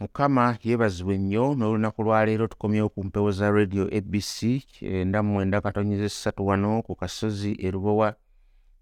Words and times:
mukama 0.00 0.58
yeebazibwe 0.64 1.18
nnyo 1.18 1.54
n'olunaku 1.54 2.02
lwaleero 2.02 2.46
tukomyewo 2.46 2.88
ku 2.88 3.04
mpewo 3.04 3.30
za 3.30 3.50
radio 3.50 3.84
abc 3.98 4.42
enda 4.82 5.22
mu 5.22 5.32
mwenda 5.32 5.60
katonnyeza 5.60 6.04
essatu 6.04 6.46
wano 6.46 6.82
ku 6.82 6.94
kasozi 6.94 7.56
erubowa 7.66 8.14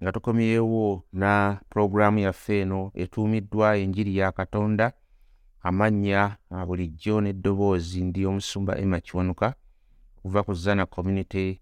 nga 0.02 0.12
tukomyewo 0.12 1.04
na 1.12 1.60
puroguraamu 1.70 2.18
yaffe 2.18 2.60
eno 2.60 2.90
etuumiddwa 2.94 3.76
enjiri 3.76 4.16
ya 4.16 4.32
katonda 4.32 4.92
amannya 5.62 6.36
bulijjo 6.66 7.20
n'eddoboozi 7.20 8.04
ndi 8.04 8.26
omusumba 8.26 8.78
emma 8.78 9.00
kiwanuka 9.00 9.54
okuva 10.18 10.42
ku 10.42 10.54
zana 10.54 10.86
community 10.86 11.60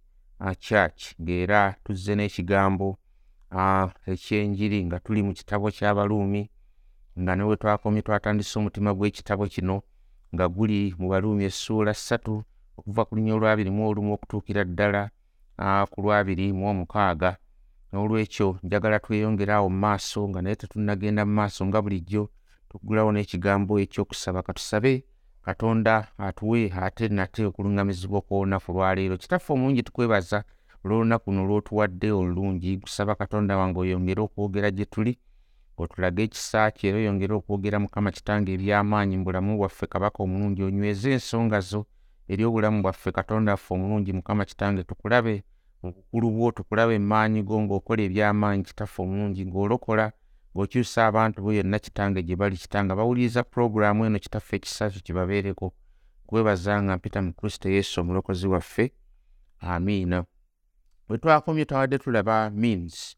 church 0.59 1.15
ng'era 1.23 1.75
tuzze 1.85 2.15
n'ekigambo 2.15 2.99
ekyenjiri 4.07 4.85
nga 4.85 4.99
tuli 5.01 5.23
mu 5.23 5.33
kitabo 5.35 5.71
ky'abaluumi 5.71 6.51
nga 7.19 7.33
ne 7.37 7.43
we 7.49 7.57
twakomye 7.57 8.03
twatandise 8.03 8.59
omutima 8.59 8.95
gw'ekitabo 8.95 9.47
kino 9.47 9.83
nga 10.35 10.49
guli 10.49 10.95
mu 10.99 11.07
baluumi 11.11 11.45
essuula 11.51 11.93
ssatu 11.95 12.35
okuva 12.79 13.03
ku 13.05 13.13
lunya 13.17 13.35
olwabiri 13.35 13.71
mu 13.71 13.83
olumu 13.89 14.11
okutuukira 14.15 14.63
ddala 14.65 15.03
ku 15.91 15.99
lwabiri 16.03 16.47
mu 16.53 16.65
omukaaga. 16.71 17.37
N'olwekyo 17.91 18.49
njagala 18.63 18.99
tweyongere 19.05 19.53
awo 19.53 19.69
mu 19.69 19.79
maaso 19.85 20.21
nga 20.29 20.39
naye 20.43 20.57
tetunnagenda 20.57 21.23
mu 21.29 21.35
maaso 21.39 21.61
nga 21.67 21.83
bulijjo 21.83 22.23
tuggulawo 22.71 23.11
n'ekigambo 23.13 23.73
ekyokusaba 23.85 24.47
katusabe 24.47 24.93
katonda 25.47 25.95
atuwe 26.27 26.61
ate 26.85 27.05
nate 27.09 27.43
okuluŋŋamizibwa 27.51 28.19
okw'olunaku 28.23 28.69
lwaleero 28.75 29.15
kitaffe 29.23 29.51
omulungi 29.53 29.83
tukwebaza 29.83 30.39
olw'olunaku 30.85 31.27
luno 31.31 31.43
lw'otuwadde 31.49 32.09
olulungi 32.21 32.71
gusaba 32.83 33.13
katonda 33.21 33.59
wange 33.61 33.79
oyongere 33.83 34.21
okwogera 34.23 34.71
gye 34.77 34.87
tuli 34.93 35.13
otulage 35.83 36.23
ekisa 36.23 36.71
kye 36.71 36.89
era 36.91 36.99
oyongere 36.99 37.35
okwogera 37.35 37.79
mukama 37.79 38.11
kitange 38.11 38.51
eby'amaanyi 38.57 39.17
mu 39.19 39.25
bulamu 39.25 39.57
bwaffe 39.59 39.87
kabaka 39.87 40.19
omulungi 40.23 40.63
onyweze 40.63 41.13
ensonga 41.17 41.61
zo 41.61 41.87
eri 42.29 42.43
obulamu 42.45 42.83
bwaffe 42.83 43.11
katonda 43.13 43.53
waffe 43.53 43.75
omulungi 43.75 44.13
mukama 44.13 44.45
kitange 44.45 44.83
tukulabe 44.85 45.45
mu 45.83 45.89
bukulu 45.95 46.31
bwo 46.31 46.53
tukulabe 46.53 46.99
mu 46.99 47.07
maanyi 47.13 47.43
go 47.43 47.57
ng'okola 47.63 48.03
eby'amaanyi 48.09 48.63
kitaffe 48.69 48.99
omulungi 49.03 49.43
ng'olokola 49.49 50.07
ng'okyusa 50.55 51.07
abantu 51.07 51.43
bo 51.43 51.51
yonna 51.53 51.79
kitange 51.79 52.23
gye 52.23 52.37
bali 52.37 52.57
kitange 52.57 52.93
bawuliriza 52.95 53.43
puroguraamu 53.51 54.05
eno 54.07 54.19
kitaffe 54.19 54.57
ekisa 54.57 54.91
kyo 54.91 55.01
kibabeereko 55.07 55.67
kwebaza 56.27 56.83
nga 56.83 56.97
mpita 56.97 57.23
mu 57.23 57.33
kristo 57.33 57.69
yesu 57.69 58.01
omulokozi 58.01 58.47
waffe. 58.49 58.93
Amiina. 59.61 60.25
Bwe 61.09 61.19
twakomye 61.19 61.65
twawadde 61.65 61.99
tulaba 61.99 62.51
means 62.51 63.17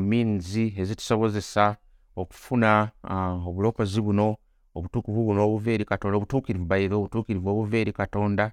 means 0.00 0.56
ezitusobozesa 0.56 1.76
okufuna 2.16 2.90
uh, 3.04 3.48
obulokozi 3.48 4.00
buno 4.00 4.36
obutukuvu 4.74 5.24
buno 5.24 5.44
obuva 5.44 5.70
eri 5.70 5.84
katonda 5.84 6.16
obutuukirivu 6.16 6.64
bayiro 6.64 6.98
obutuukirivu 6.98 7.48
obuva 7.48 7.76
eri 7.76 7.92
katonda 7.92 8.52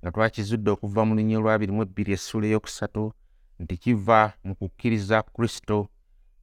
nga 0.00 0.10
twakizudde 0.12 0.70
okuva 0.70 1.04
mu 1.04 1.14
lunya 1.14 1.38
olwabiri 1.38 1.72
mu 1.72 1.82
ebbiri 1.82 2.12
essuula 2.12 2.46
eyokusatu 2.46 3.12
nti 3.62 3.76
kiva 3.76 4.32
mu 4.44 4.54
kukkiriza 4.54 5.22
kristo 5.34 5.88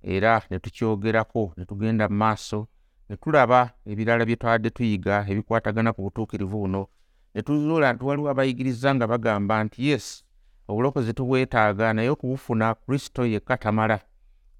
era 0.03 0.41
ne 0.49 0.59
tukyogerako 0.59 1.53
ne 1.57 1.65
tugenda 1.65 2.09
mu 2.09 2.15
maaso 2.15 2.67
ne 3.09 3.15
tulaba 3.17 3.71
ebirala 3.91 4.25
bye 4.25 4.35
twadde 4.35 4.69
tuyiga 4.69 5.25
ebikwatagana 5.31 5.93
ku 5.93 6.01
butuukirivu 6.05 6.57
buno 6.63 6.81
ne 7.33 7.41
tuzuula 7.41 7.93
nti 7.93 8.03
waliwo 8.05 8.29
abayigiriza 8.29 8.95
nga 8.95 9.07
bagamba 9.07 9.63
nti 9.63 9.79
yes 9.87 10.22
obulokozi 10.67 11.13
tubwetaaga 11.13 11.93
naye 11.93 12.09
okubufuna 12.09 12.75
kristo 12.75 13.25
yekka 13.25 13.57
tamala 13.57 13.99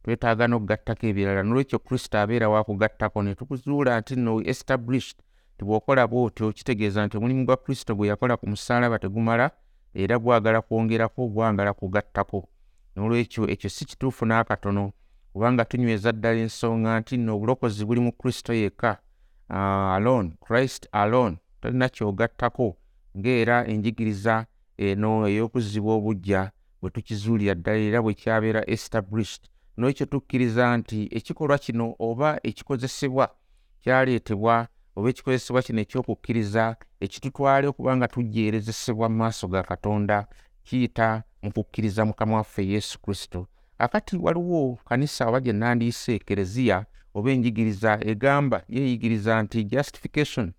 twetaaga 0.03 0.47
n'okugattako 0.47 1.03
ebirala 1.11 1.41
nolwekyo 1.43 1.79
kristo 1.79 2.15
abeera 2.19 2.49
wakugattako 2.53 3.17
ne 3.23 3.35
tukuzuula 3.35 3.99
nti 3.99 4.15
no 4.15 4.41
established 4.53 5.17
ti 5.57 5.61
bw'okola 5.65 6.03
bw'otyo 6.11 6.51
kitegeeza 6.57 7.05
nti 7.05 7.17
omulimu 7.17 7.45
gwa 7.45 7.57
kristo 7.57 7.95
gwe 7.95 8.07
yakola 8.11 8.37
ku 8.37 8.45
musaalaba 8.51 8.99
tegumala 8.99 9.51
era 9.93 10.19
gwagala 10.19 10.61
kwongerako 10.61 11.27
gwagala 11.27 11.73
kugattako. 11.73 12.49
N'olwekyo 12.95 13.49
ekyo 13.53 13.69
si 13.69 13.86
kituufu 13.86 14.25
n'akatono 14.25 14.92
kubanga 15.33 15.65
tunyweza 15.65 16.11
ddala 16.11 16.39
ensonga 16.45 16.99
nti 16.99 17.17
nno 17.17 17.36
obulokozi 17.36 17.86
buli 17.86 18.02
mu 18.02 18.11
kristo 18.11 18.53
yekka 18.53 18.92
uh, 19.49 19.95
alone 19.97 20.33
christ 20.45 20.87
alone 20.92 21.37
talina 21.61 21.89
kyogattako 21.89 22.77
ng'era 23.17 23.65
enjigiriza 23.71 24.45
eno 24.78 25.28
ey'okuzibwa 25.28 25.94
obujja 25.95 26.52
bwe 26.82 26.89
tukizuulira 26.89 27.56
ddala 27.56 27.78
era 27.78 28.02
bwe 28.02 28.14
kyabeera 28.14 28.61
established. 28.70 29.44
N'ekyo 29.78 30.06
tukkiriza 30.06 30.78
nti 30.78 31.10
ekikolwa 31.11 31.58
kino 31.58 31.95
oba 32.00 32.39
ekikozesebwa 32.44 33.26
kyaleetebwa 33.82 34.67
oba 34.95 35.10
ekikozesebwa 35.10 35.61
kino 35.61 35.82
ekyokukkiriza 35.82 36.76
ekitutwale 37.00 37.67
okuba 37.67 37.98
nga 37.98 38.08
tujjeerezesebwa 38.08 39.10
mu 39.10 39.16
maaso 39.17 39.48
ga 39.48 39.64
katonda 39.64 40.28
kiyita 40.64 41.23
mu 41.42 41.52
kukkiriza 41.52 42.05
mukama 42.05 42.36
waffe 42.38 42.67
yesu 42.67 43.00
kristo. 43.02 43.48
Akati 43.78 44.17
waliwo 44.17 44.80
kanisa 44.86 45.28
oba 45.28 45.40
gye 45.40 45.54
nandiise 45.54 46.16
ekereziya 46.16 46.86
oba 47.14 47.32
enjigiriza 47.32 48.00
egamba 48.11 48.64
yeeyigiriza 48.70 49.42
nti 49.44 49.64
justification. 49.64 50.54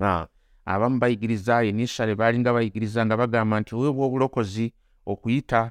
Ah, 0.00 0.26
abamu 0.64 0.98
bayigiriza 0.98 1.64
initially 1.64 2.14
baalinga 2.14 2.52
bayigiriza 2.52 3.06
nga 3.06 3.16
bagamba 3.16 3.60
nti 3.60 3.74
oweebwa 3.74 4.06
obulokozi 4.06 4.72
okuyita 5.06 5.70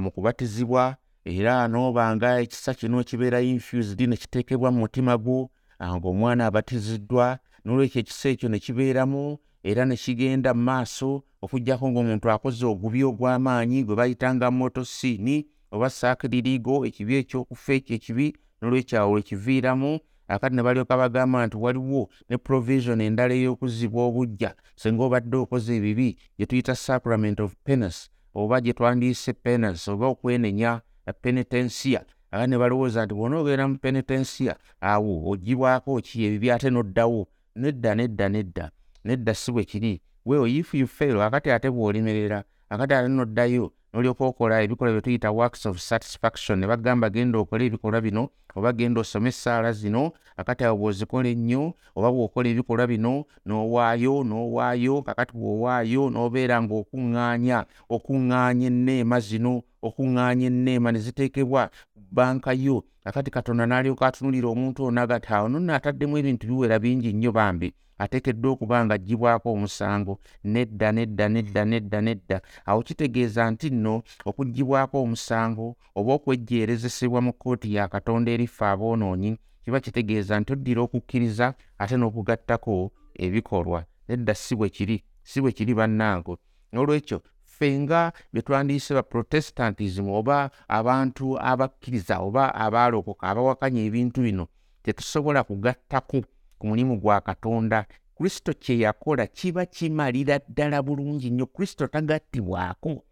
mu 0.00 0.10
kubatizibwa 0.10 0.96
era 1.24 1.68
noobanga 1.68 2.40
ekisa 2.40 2.74
kino 2.74 3.04
kibeera 3.04 3.40
infused 3.40 4.00
ne 4.00 4.16
kiteekebwa 4.16 4.70
mu 4.70 4.78
mutima 4.78 5.18
gwo 5.18 5.50
ng'omwana 5.82 6.46
abatiziddwa 6.46 7.38
n'olwekyo 7.64 8.00
ekisa 8.00 8.28
ekyo 8.28 8.48
ne 8.48 8.58
kibeeramu 8.58 9.38
era 9.62 9.84
ne 9.84 9.96
kigenda 9.96 10.54
mu 10.54 10.62
maaso 10.62 11.22
okuggyako 11.42 11.90
ng'omuntu 11.90 12.26
akoze 12.30 12.66
ogubi 12.66 13.04
ogw'amaanyi 13.04 13.84
gwe 13.86 13.94
bayitanga 13.96 14.50
motosiini 14.50 15.46
oba 15.70 15.90
saakiririigo 15.90 16.86
ekibi 16.86 17.14
ekyokufa 17.22 17.72
ekyo 17.78 17.94
ekibi 17.96 18.26
n'olwekyo 18.58 18.96
awo 19.00 19.18
ekiviiramu 19.22 19.98
akati 20.34 20.56
ne 20.56 20.62
balyoka 20.62 20.96
bagamba 20.96 21.46
nti 21.46 21.56
waliwo 21.56 22.08
ne 22.28 22.36
provision 22.38 23.00
endala 23.00 23.34
ey'okuzibwa 23.34 24.02
obujja 24.08 24.50
singa 24.80 25.02
obadde 25.04 25.36
okoze 25.36 25.76
ebibi 25.76 26.08
gye 26.38 26.46
tuyita 26.46 26.74
sacrament 26.74 27.40
of 27.40 27.52
penance 27.64 28.10
oba 28.34 28.60
gye 28.60 28.72
twandiyise 28.72 29.32
penance 29.32 29.90
oba 29.90 30.06
okwenenya 30.12 30.80
penitensia 31.22 32.00
aba 32.32 32.46
ne 32.46 32.56
balowooza 32.58 33.04
nti 33.04 33.14
bw'onoobeera 33.14 33.68
mu 33.68 33.76
penitensia 33.78 34.56
awo 34.80 35.30
ogibwako 35.30 36.00
ki 36.00 36.24
ebibi 36.26 36.50
ate 36.50 36.70
n'oddawo? 36.70 37.28
Nedda 37.56 37.94
nedda 37.94 38.28
nedda. 38.28 38.64
Nedda 39.04 39.34
si 39.34 39.52
bwe 39.52 39.64
kiri. 39.64 40.00
Wewe 40.24 40.48
if 40.56 40.74
you 40.74 40.86
fail 40.86 41.20
akati 41.20 41.50
ate 41.50 41.68
bw'olemerera 41.70 42.44
akati 42.70 42.94
ate 42.94 43.08
n'oddayo 43.08 43.72
n'olyoka 43.92 44.24
okola 44.24 44.62
ebikolwa 44.64 44.92
bye 44.92 45.00
tuyita 45.00 45.30
works 45.30 45.66
of 45.66 45.78
satisfaction. 45.78 46.58
Ne 46.60 46.66
bagamba 46.66 47.10
genda 47.10 47.38
okole 47.38 47.66
ebikolwa 47.66 48.00
bino 48.00 48.30
oba 48.56 48.72
genda 48.72 49.00
osome 49.00 49.28
essaala 49.28 49.72
zino 49.72 50.12
akati 50.36 50.64
awo 50.64 50.76
bw'ozikola 50.80 51.28
ennyo 51.28 51.74
oba 51.96 52.08
bw'okola 52.12 52.48
ebikolwa 52.48 52.86
bino 52.88 53.24
n'owaayo 53.46 54.24
n'owaayo 54.24 55.02
kakati 55.04 55.32
bw'owaayo 55.36 56.08
n'obeera 56.08 56.56
ng'okuŋŋaanya 56.64 57.58
okuŋŋaanya 57.94 58.66
enneema 58.72 59.20
zino 59.20 59.60
okuŋŋaanya 59.84 60.46
enneema 60.48 60.88
ne 60.92 60.98
ziteekebwa 60.98 61.68
banka 62.16 62.52
yo. 62.52 62.84
Akati 63.04 63.30
katonda 63.30 63.66
n'alyoka 63.66 64.06
atunulira 64.06 64.48
omuntu 64.48 64.84
ono 64.88 65.00
agati 65.02 65.28
awo 65.36 65.48
nonno 65.48 65.74
ataddemu 65.74 66.16
ebintu 66.18 66.46
biwera 66.48 66.78
bingi 66.78 67.12
nnyo 67.12 67.32
bambi 67.32 67.68
ateekeddwa 68.02 68.50
okuba 68.52 68.76
nga 68.84 68.94
aggyibwako 68.98 69.48
omusango 69.56 70.14
nedda 70.44 70.88
nedda 70.96 71.24
nedda 71.34 71.62
nedda 71.64 71.98
nedda. 72.00 72.36
Awo 72.68 72.80
kitegeeza 72.86 73.50
nti 73.50 73.70
nno 73.70 73.94
okuggyibwako 74.28 74.96
omusango 75.04 75.66
oba 75.98 76.12
okwejjeerezesebwa 76.16 77.20
mu 77.26 77.32
kkooti 77.34 77.68
ya 77.74 77.84
katonda 77.94 78.28
eriffe 78.34 78.64
aboonoonyi 78.72 79.30
kiba 79.64 79.80
kitegeeza 79.84 80.34
nti 80.40 80.52
oddira 80.52 80.80
okukkiriza 80.82 81.46
ate 81.82 81.94
n'okugattako 81.96 82.90
ebikolwa. 83.24 83.80
Nedda 84.08 84.34
si 84.34 84.54
bwe 84.58 84.68
kiri 84.76 84.96
si 85.22 85.38
bwe 85.40 85.52
kiri 85.56 85.72
bannange. 85.78 86.34
N'olwekyo 86.72 87.18
ffe 87.44 87.68
nga 87.80 88.12
bye 88.32 88.42
twandiyise 88.42 88.94
ba 88.94 89.02
protestantism 89.02 90.06
oba 90.10 90.50
abantu 90.68 91.38
abakkiriza 91.50 92.18
oba 92.26 92.44
abaalokoka 92.64 93.24
abawakanya 93.30 93.80
ebintu 93.88 94.18
bino 94.26 94.44
tetusobola 94.82 95.40
kugattako 95.44 96.18
ku 96.62 96.68
mulimu 96.68 96.96
gwa 97.00 97.20
katonda 97.20 97.86
kristo 98.14 98.52
kye 98.54 98.78
yakola 98.78 99.26
kiba 99.26 99.66
kimalira 99.66 100.38
ddala 100.38 100.82
bulungi 100.82 101.30
nnyo. 101.30 101.46
Kristo 101.46 101.86
tagattibwako. 101.86 103.04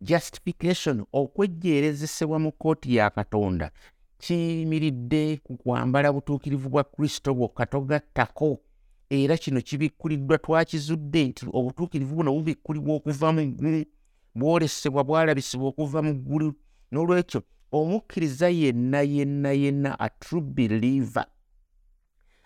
Justification 0.00 1.04
okwejjeerezesebwa 1.12 2.38
mu 2.38 2.52
kkooti 2.52 2.96
ya 2.96 3.10
katonda 3.10 3.70
kiyimiridde 4.18 5.36
ku 5.36 5.56
kwambala 5.56 6.12
butuukirivu 6.12 6.68
bwa 6.68 6.84
kristo 6.84 7.34
bwokka 7.34 7.66
togattako. 7.66 8.60
Era 9.10 9.36
kino 9.36 9.60
kibikkuliddwa 9.60 10.38
twakizudde 10.38 11.24
nti 11.24 11.46
obutuukirivu 11.52 12.14
buno 12.14 12.32
bubikkulibwa 12.32 12.94
okuva 12.94 13.32
mu 13.32 13.42
ggulu 13.46 13.84
bwolesebwa 14.34 15.04
bwalabisibwa 15.04 15.68
okuva 15.68 16.02
mu 16.02 16.14
ggulu. 16.14 16.54
N'olwekyo 16.92 17.42
omukkiriza 17.72 18.48
yenna 18.48 19.00
yenna 19.02 19.52
yenna 19.52 19.90
a 19.98 20.08
true 20.08 20.40
believer 20.40 21.26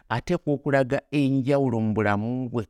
ateekwa 0.09 0.55
okulaga 0.55 1.03
enjawulo 1.11 1.81
mu 1.81 1.95
bulamu 1.95 2.49
bwe. 2.49 2.67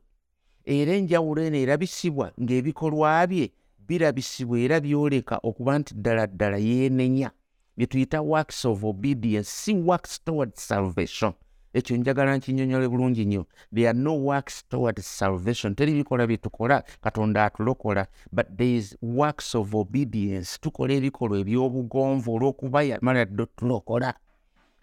Era 0.65 0.93
enjawulo 0.93 1.41
eno 1.43 1.57
erabisibwa 1.57 2.31
ng'ebikolwa 2.41 3.27
bye 3.27 3.51
birabisibwa 3.87 4.59
era 4.59 4.79
byoleka 4.79 5.39
okuba 5.43 5.79
nti 5.79 5.93
ddala 5.93 6.27
ddala 6.27 6.57
yeenenya. 6.57 7.31
Bye 7.77 7.87
tuyita 7.87 8.21
works 8.21 8.65
of 8.65 8.83
obedience 8.83 9.49
si 9.49 9.73
works 9.73 10.23
toward 10.23 10.55
salvation. 10.55 11.33
Ekyo 11.73 11.97
njagala 11.97 12.37
nkinyonyole 12.37 12.87
bulungi 12.87 13.25
nnyo. 13.25 13.45
There 13.73 13.89
are 13.89 13.99
no 13.99 14.15
works 14.15 14.63
toward 14.69 14.99
salvation. 14.99 15.75
Teri 15.75 15.93
bikola 15.93 16.27
bye 16.27 16.37
tukola 16.37 16.83
katonda 17.01 17.45
atulokola 17.45 18.07
but 18.31 18.47
there 18.57 18.75
is 18.75 18.97
works 19.01 19.55
of 19.55 19.75
obedience. 19.75 20.57
Tukola 20.61 20.93
ebikolwa 20.93 21.39
ebyobugonvu 21.39 22.33
olw'okuba 22.35 22.83
yamala 22.83 23.25
dde 23.25 23.43
otulokola 23.43 24.13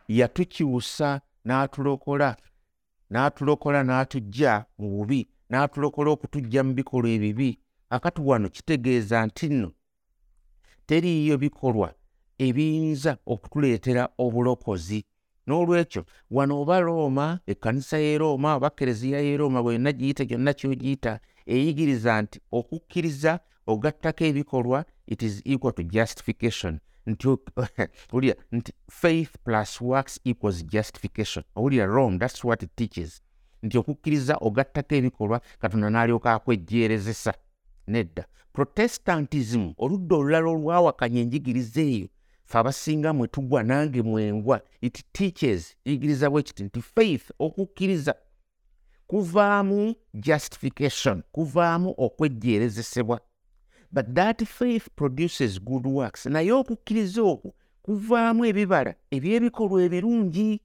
yatukyusa 0.08 1.20
n'atulokola 1.44 2.36
n'atulokola 3.10 3.80
n'atujja 3.84 4.52
mu 4.78 4.86
bubi 4.94 5.20
n'atulokola 5.50 6.10
okutujja 6.10 6.60
mu 6.66 6.72
bikolwa 6.78 7.10
ebibi. 7.16 7.50
Akati 7.90 8.20
wano 8.20 8.48
kitegeeza 8.48 9.26
nti 9.26 9.46
nno 9.48 9.70
teriiyo 10.86 11.38
bikolwa 11.38 11.88
ebiyinza 12.46 13.12
okutuleetera 13.32 14.08
obulokozi. 14.24 15.00
N'olwekyo 15.46 16.02
wano 16.30 16.60
oba 16.62 16.80
rooma 16.80 17.26
ekkanisa 17.46 17.98
y'e 17.98 18.18
rooma 18.18 18.54
oba 18.56 18.70
kereziya 18.70 19.20
y'e 19.20 19.36
rooma 19.36 19.62
bwe 19.62 19.74
yonna 19.74 19.92
giyite 19.92 20.26
gyonna 20.26 20.52
kyogiyita 20.58 21.12
eyigiriza 21.46 22.22
nti 22.22 22.38
okukkiriza 22.58 23.32
ogattako 23.66 24.24
ebikolwa 24.30 24.78
it 25.06 25.22
is 25.22 25.42
equal 25.44 25.74
to 25.74 25.82
justification 25.82 26.78
nti 27.06 27.28
owulira 28.12 28.34
nti 28.52 28.72
faith 28.90 29.36
plus 29.44 29.80
works 29.80 30.20
equals 30.24 30.64
justification. 30.64 31.44
Owulira 31.56 31.86
rome 31.86 32.18
thats 32.18 32.44
what 32.44 32.62
it 32.62 32.70
teaches. 32.76 33.22
Nti 33.62 33.78
okukkiriza 33.78 34.36
ogattako 34.40 34.94
ebikolwa 34.94 35.40
katonda 35.58 35.90
n'alyoka 35.90 36.32
akwejjeerezesa 36.32 37.34
nedda. 37.86 38.24
Protestantism 38.52 39.72
oludda 39.78 40.16
olulala 40.16 40.48
olwawakanya 40.48 41.20
enjigiriza 41.20 41.80
eyo 41.80 42.08
fe 42.44 42.58
abasinga 42.58 43.12
mwe 43.12 43.28
tugwa 43.28 43.62
nange 43.62 44.02
mwengwa 44.02 44.60
it 44.80 45.04
teaches 45.12 45.76
eyigiriza 45.84 46.30
bwe 46.30 46.42
kiti 46.42 46.64
nti 46.64 46.82
faith 46.82 47.30
okukkiriza 47.38 48.14
kuvaamu 49.06 49.94
justification 50.14 51.22
kuvaamu 51.32 51.94
okwejjeerezesebwa 51.96 53.20
but 53.92 54.14
that 54.14 54.44
faith 54.44 54.88
produces 54.96 55.60
good 55.60 55.86
works. 55.86 56.26
Naye 56.26 56.52
okukkiriza 56.52 57.22
okwo 57.22 57.54
kuvaamu 57.82 58.44
ebibala 58.44 58.94
ebyebikolwa 59.10 59.82
ebirungi. 59.82 60.60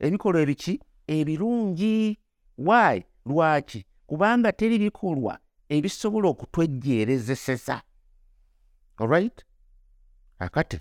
Ebikolwa 0.00 0.40
ebiki? 0.40 0.80
Ebirungi. 1.06 2.18
Why? 2.58 3.04
Lwaki? 3.26 3.84
Kubanga 4.06 4.52
teri 4.52 4.78
bikolwa 4.78 5.38
ebisobola 5.68 6.28
okutwejjeerezeseza 6.28 7.82
alright 8.96 9.44
akati 10.38 10.80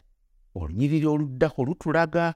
olunyiriri 0.56 1.08
oluddako 1.08 1.66
lutulaga 1.66 2.34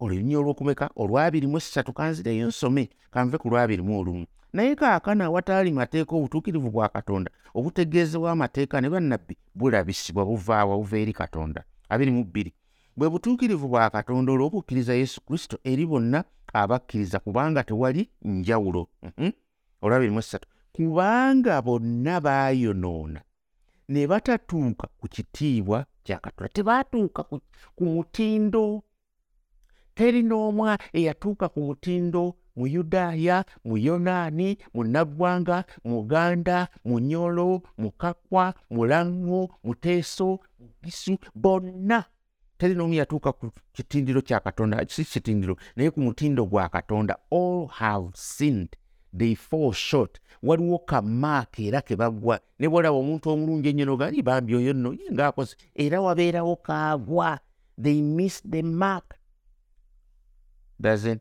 olunyiriri 0.00 0.36
olwokumeka 0.36 0.90
olwabiri 0.96 1.46
mu 1.46 1.56
essatu 1.56 1.92
kanzireyo 1.92 2.48
nsome 2.48 2.84
kanve 3.12 3.36
ku 3.38 3.48
lwabiri 3.50 3.82
mu 3.82 3.98
olumu 4.00 4.26
naye 4.52 4.74
kaakano 4.76 5.24
awataali 5.24 5.72
mateeka 5.72 6.16
obutuukirivu 6.16 6.70
bwa 6.70 6.88
katonda 6.88 7.30
obutegeezebwa 7.54 8.30
amateeka 8.32 8.80
ne 8.80 8.88
bannabbi 8.90 9.36
bulabisibwa 9.54 10.24
buvaawa 10.26 10.76
buva 10.76 10.98
eri 10.98 11.12
katonda. 11.12 11.64
Abiri 11.88 12.10
mu 12.10 12.24
bbiri. 12.24 12.52
Bwe 12.96 13.08
butuukirivu 13.10 13.68
bwa 13.68 13.90
katonda 13.90 14.32
olw'okukkiriza 14.32 14.94
yesu 14.94 15.20
kristo 15.20 15.58
eri 15.64 15.86
bonna 15.86 16.24
abakkiriza 16.52 17.18
kubanga 17.18 17.62
tewali 17.64 18.10
njawulo. 18.22 18.88
Mhm. 19.02 19.30
olwabiri 19.82 20.10
mu 20.10 20.18
essatu 20.18 20.48
kubanga 20.72 21.62
bonna 21.62 22.20
baayonoona 22.20 23.20
ne 23.88 24.06
batatuuka 24.06 24.86
ku 25.00 25.08
kitiibwa 25.08 25.86
kya 26.04 26.18
katonda. 26.18 26.52
Tebaatuuka 26.52 27.22
ku 27.76 27.84
mutindo. 27.84 28.82
Teri 29.94 30.22
n'omwa 30.22 30.78
eyatuuka 30.92 31.48
ku 31.48 31.60
mutindo 31.60 32.36
mu 32.56 32.66
yudaaya 32.66 33.44
mu 33.64 33.76
yonaani 33.78 34.58
mu 34.74 34.84
naggwanga 34.84 35.64
muganda 35.84 36.68
munyolo 36.84 37.62
mukakwa 37.78 38.54
mulaŋŋo 38.70 39.48
muteeso 39.64 40.38
mugisu 40.58 41.18
bonna. 41.34 42.04
Teri 42.58 42.74
n'omu 42.74 42.94
yatuuka 42.94 43.32
ku 43.32 43.50
kitindiro 43.72 44.20
kya 44.22 44.40
katonda 44.40 44.84
si 44.88 45.04
kitindiro 45.04 45.56
naye 45.76 45.90
ku 45.90 46.00
mutindo 46.00 46.44
gwa 46.46 46.68
katonda 46.68 47.16
all 47.30 47.68
have 47.68 48.12
sinned. 48.14 48.76
They 49.12 49.34
fall 49.34 49.72
short. 49.72 50.20
Waliwo 50.42 50.78
kamaaka 50.78 51.62
era 51.62 51.80
ke 51.80 51.96
bagwa 51.96 52.40
ne 52.58 52.68
bwolaba 52.68 52.96
omuntu 52.96 53.30
omulungi 53.30 53.68
ennyo 53.68 53.84
nogali 53.84 54.22
bambi 54.22 54.54
oyo 54.54 54.72
nno? 54.72 54.92
Ye 54.92 55.10
ngaakoze 55.12 55.56
era 55.74 56.00
wabeerawo 56.00 56.56
kaagwa 56.56 57.40
they 57.82 58.02
miss 58.02 58.42
the 58.42 58.62
mark. 58.62 59.16
Doesn't 60.80 61.20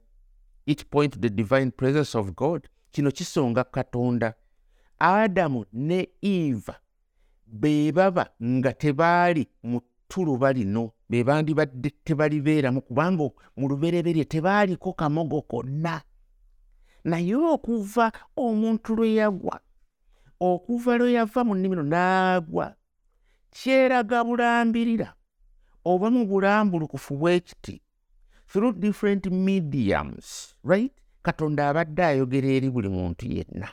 it 0.69 0.85
point 0.89 1.19
the 1.21 1.29
divine 1.29 1.71
presence 1.71 2.15
of 2.15 2.35
god 2.35 2.67
kino 2.91 3.11
kisonga 3.11 3.63
katonda. 3.63 4.33
Adamu 4.99 5.65
ne 5.73 6.09
eva 6.21 6.75
be 7.47 7.91
baba 7.91 8.29
nga 8.43 8.73
tebaali 8.73 9.47
mu 9.63 9.81
ttuluba 10.07 10.53
lino 10.53 10.91
be 11.09 11.23
bandibadde 11.23 11.89
tebalibeeramu 12.03 12.81
kubanga 12.81 13.29
mu 13.57 13.67
lubereberye 13.67 14.25
tebaaliko 14.25 14.93
kamogo 14.93 15.41
konna. 15.41 16.01
Naye 17.03 17.35
okuva 17.35 18.11
omuntu 18.37 18.95
lwe 18.95 19.13
yagwa 19.13 19.59
okuva 20.39 20.97
lwe 20.97 21.13
yava 21.13 21.43
mu 21.43 21.55
nnimiro 21.55 21.83
n'agwa 21.83 22.75
kyeraga 23.51 24.23
bulambirira 24.23 25.15
oba 25.85 26.11
mu 26.11 26.25
bulambulukufu 26.25 27.17
bwe 27.17 27.39
kiti 27.39 27.81
through 28.49 28.73
different 28.73 29.25
mediums 29.31 30.55
right? 30.63 30.91
Katonda 31.23 31.69
abadde 31.69 32.03
ayogera 32.03 32.47
eri 32.47 32.69
buli 32.69 32.89
muntu 32.89 33.25
yenna. 33.27 33.69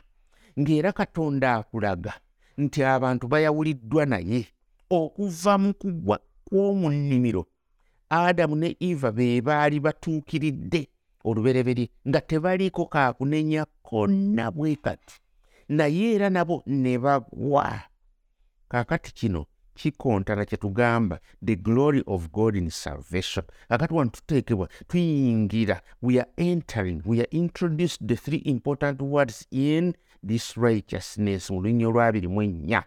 Ng'era 0.59 0.93
katonda 0.93 1.55
akulaga 1.55 2.13
nti 2.59 2.83
abantu 2.85 3.29
bayawuliddwa 3.29 4.07
naye 4.07 4.47
okuva 4.91 5.59
mu 5.59 5.75
kugwa 5.75 6.19
kw'omu 6.47 6.91
nnimiro 6.91 7.47
adamu 8.09 8.57
ne 8.57 8.77
eva 8.81 9.13
be 9.13 9.41
baali 9.41 9.81
batuukiridde 9.81 10.89
olubereberye 11.25 11.91
nga 12.09 12.21
tebaliiko 12.21 12.87
kaakunenya 12.87 13.67
konna 13.83 14.51
bwe 14.51 14.77
kati. 14.77 15.21
Naye 15.69 16.15
era 16.15 16.31
nabo 16.31 16.63
ne 16.67 16.99
bagwa. 16.99 17.81
Kaakati 18.69 19.15
kino 19.15 19.47
kikontana 19.77 20.45
kye 20.45 20.57
tugamba 20.59 21.21
the 21.45 21.57
glory 21.57 22.03
of 22.07 22.31
god 22.33 22.57
in 22.57 22.71
salvation. 22.71 23.45
Kakati 23.69 23.95
wano 23.95 24.11
tuteekebwa 24.11 24.69
tuyingira 24.89 25.83
we 26.03 26.21
are 26.21 26.31
entering 26.37 27.03
we 27.05 27.21
are 27.21 27.29
introduced 27.31 28.07
the 28.07 28.17
three 28.17 28.43
important 28.45 29.03
words 29.03 29.47
in 29.51 29.95
this 30.27 30.57
righteousness 30.57 31.51
mu 31.51 31.61
lunya 31.61 31.89
olwabiri 31.89 32.29
mu 32.29 32.43
ennya. 32.43 32.83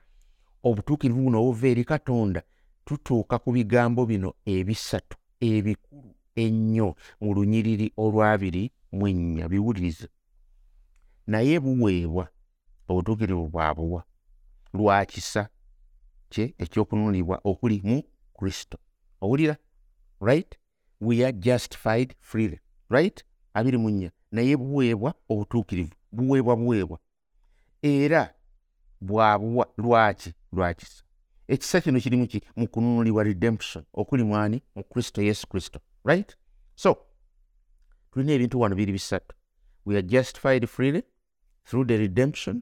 Obutuukirivu 0.63 1.21
buno 1.21 1.39
obuva 1.41 1.67
eri 1.67 1.83
katonda 1.83 2.41
tutuuka 2.85 3.39
ku 3.39 3.51
bigambo 3.51 4.05
bino 4.05 4.33
ebisatu 4.45 5.17
ebikulu 5.39 6.15
ennyo 6.35 6.95
mu 7.21 7.33
lunyiriri 7.33 7.93
olwabiri 7.97 8.71
mu 8.91 9.07
ennya. 9.07 9.49
Biwulirize. 9.49 10.07
Naye 11.27 11.59
buweebwa 11.59 12.27
obutuukirivu 12.87 13.47
bwabuwa 13.47 14.03
lwa 14.73 15.05
kisa 15.05 15.49
kye 16.29 16.55
ekyokununulibwa 16.57 17.41
okuli 17.43 17.81
mu 17.83 18.03
kristo. 18.33 18.77
Owulira? 19.21 19.57
Right? 20.21 20.57
We 21.01 21.25
are 21.25 21.31
justified 21.31 22.15
freely. 22.19 22.59
Right? 22.89 23.23
Abiri 23.53 23.77
mu 23.77 23.89
nnya. 23.89 24.11
Naye 24.31 24.57
buweebwa 24.57 25.13
obutuukirivu. 25.29 25.93
Buweebwa 26.11 26.55
buweebwa. 26.55 26.99
Era 27.81 28.33
bwabuwa 29.01 29.67
lwaki? 29.77 30.33
Lwakisa 30.51 31.03
ekisa 31.47 31.81
kino 31.81 31.99
kirimu 31.99 32.27
ki? 32.27 32.41
Mu 32.55 32.67
kununulibwa 32.67 33.23
redemption. 33.23 33.85
Okuli 33.93 34.23
mwani 34.23 34.61
mu 34.75 34.83
kristo 34.83 35.21
yesu 35.21 35.47
kristo. 35.47 35.79
Right? 36.05 36.37
So 36.75 36.97
tulina 38.11 38.33
ebintu 38.33 38.59
wano 38.59 38.75
biri 38.75 38.91
bisatu. 38.91 39.35
We 39.85 39.95
are 39.95 40.07
justified 40.07 40.67
freely 40.67 41.03
through 41.65 41.87
the 41.87 41.97
redemption 41.97 42.61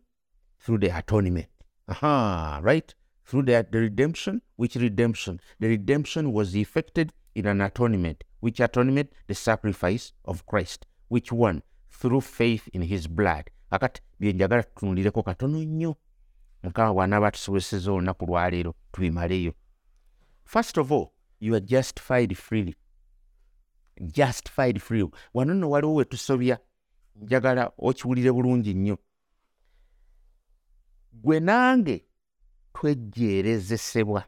through 0.59 0.79
the 0.81 0.93
atonement. 0.93 1.49
Aha 1.87 2.59
right 2.63 2.95
through 3.27 3.43
the, 3.43 3.67
the 3.71 3.79
redemption 3.79 4.41
which 4.55 4.75
redemption? 4.75 5.39
The 5.59 5.67
redemption 5.67 6.31
was 6.33 6.55
effected 6.55 7.11
in 7.35 7.45
an 7.45 7.61
atonement 7.61 8.23
which 8.39 8.59
atonement? 8.59 9.11
The 9.27 9.35
sacrifice 9.35 10.13
of 10.25 10.45
christ 10.45 10.85
which 11.09 11.31
one 11.31 11.61
through 11.89 12.21
faith 12.21 12.69
in 12.73 12.81
his 12.81 13.07
blood. 13.07 13.49
Kakati 13.71 14.01
byenjagala 14.19 14.63
tutunulireko 14.63 15.23
katono 15.23 15.59
nnyo. 15.59 15.95
Mukama 16.63 16.93
bw'anaaba 16.93 17.31
tusobozeseza 17.31 17.91
olunaku 17.91 18.25
lwaleero 18.25 18.75
tubimaleyo 18.91 19.53
first 20.47 20.77
of 20.77 20.91
all 20.91 21.11
you 21.39 21.53
are 21.53 21.65
justified 21.65 22.35
freely. 22.35 22.75
Justified 24.01 24.79
free 24.79 25.05
wano 25.33 25.53
nno 25.53 25.69
waliwo 25.69 25.95
we 25.95 26.05
tusobya 26.05 26.59
njagala 27.15 27.71
okiwulire 27.77 28.31
bulungi 28.31 28.73
nnyo. 28.73 28.97
Gwe 31.13 31.39
nange 31.39 32.05
twejjeerezesebwa 32.77 34.23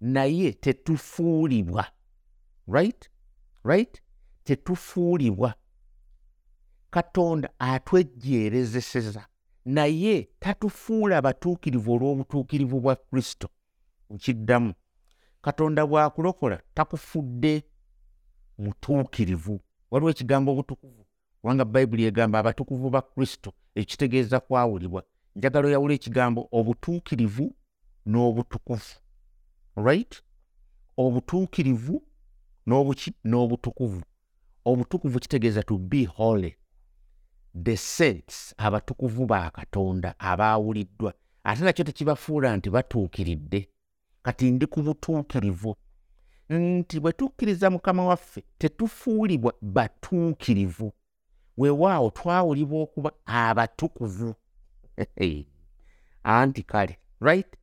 naye 0.00 0.52
tetufuulibwa. 0.52 1.86
Right? 2.68 3.10
Right? 3.64 4.02
Tetufuulibwa. 4.44 5.54
Katonda 6.90 7.50
atwejjeerezeseza 7.58 9.26
naye 9.64 10.28
tatufuula 10.38 11.22
batuukirivu 11.22 11.92
olw'obutuukirivu 11.92 12.80
bwa 12.80 12.96
kristo. 12.96 13.48
Nkiddamu 14.10 14.74
katonda 15.42 15.86
bw'akulokola 15.86 16.62
takufudde 16.74 17.62
mutuukirivu. 18.58 19.60
Waliwo 19.90 20.10
ekigambo 20.10 20.52
obutukuvu 20.52 21.06
kubanga 21.40 21.64
bayibuli 21.64 22.04
egamba 22.04 22.38
abatukuvu 22.38 22.90
ba 22.90 23.02
kristo 23.02 23.52
ekitegeeza 23.74 24.40
kwawulibwa 24.40 25.04
njagala 25.36 25.66
oyawula 25.68 25.94
ekigambo 25.94 26.48
obutuukirivu 26.52 27.54
n'obutukuvu 28.06 28.94
right 29.76 30.22
obutuukirivu 30.96 32.02
n'obuki 32.66 33.12
n'obutukuvu. 33.24 34.02
Obutukuvu 34.64 35.18
kitegeeza 35.20 35.62
to 35.62 35.78
be 35.78 36.04
holy. 36.04 36.56
The 37.64 37.76
saints 37.76 38.54
abatukuvu 38.58 39.26
ba 39.26 39.50
katonda 39.50 40.14
abaawuliddwa. 40.18 41.14
Ate 41.44 41.64
nakyo 41.64 41.84
tekibafuula 41.84 42.56
nti 42.56 42.70
batuukiridde. 42.70 43.68
Kati 44.22 44.50
ndi 44.50 44.66
ku 44.66 44.82
butuukirivu. 44.82 45.76
Nti 46.48 47.00
bwe 47.00 47.12
tukkiriza 47.12 47.70
mukama 47.70 48.04
waffe 48.04 48.44
tetufuulibwa 48.58 49.54
batuukirivu. 49.62 50.92
Weewaawo 51.56 52.10
twawulibwa 52.10 52.82
okuba 52.82 53.12
abatukuvu 53.24 54.34
anti 56.24 56.62
kale 56.62 56.96
right? 57.20 57.56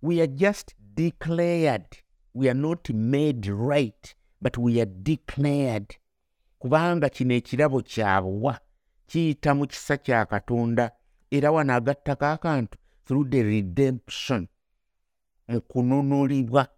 We 0.00 0.20
are 0.20 0.26
just 0.28 0.74
declared. 0.94 1.98
We 2.34 2.48
are 2.48 2.54
not 2.54 2.88
made 2.90 3.46
right 3.46 4.14
but 4.40 4.56
we 4.58 4.80
are 4.80 4.86
declared. 4.86 5.96
Kubanga 6.60 7.08
kino 7.08 7.34
ekirabo 7.34 7.82
kyabuwa 7.82 8.60
kiyita 9.06 9.54
mu 9.54 9.66
kisa 9.66 9.96
kya 9.96 10.26
katonda 10.26 10.90
era 11.30 11.50
wano 11.52 11.74
agattako 11.74 12.26
akantu 12.26 12.78
through 13.06 13.30
the 13.30 13.42
redemption 13.42 14.48
mu 15.48 15.60
kununulibwa 15.60 16.68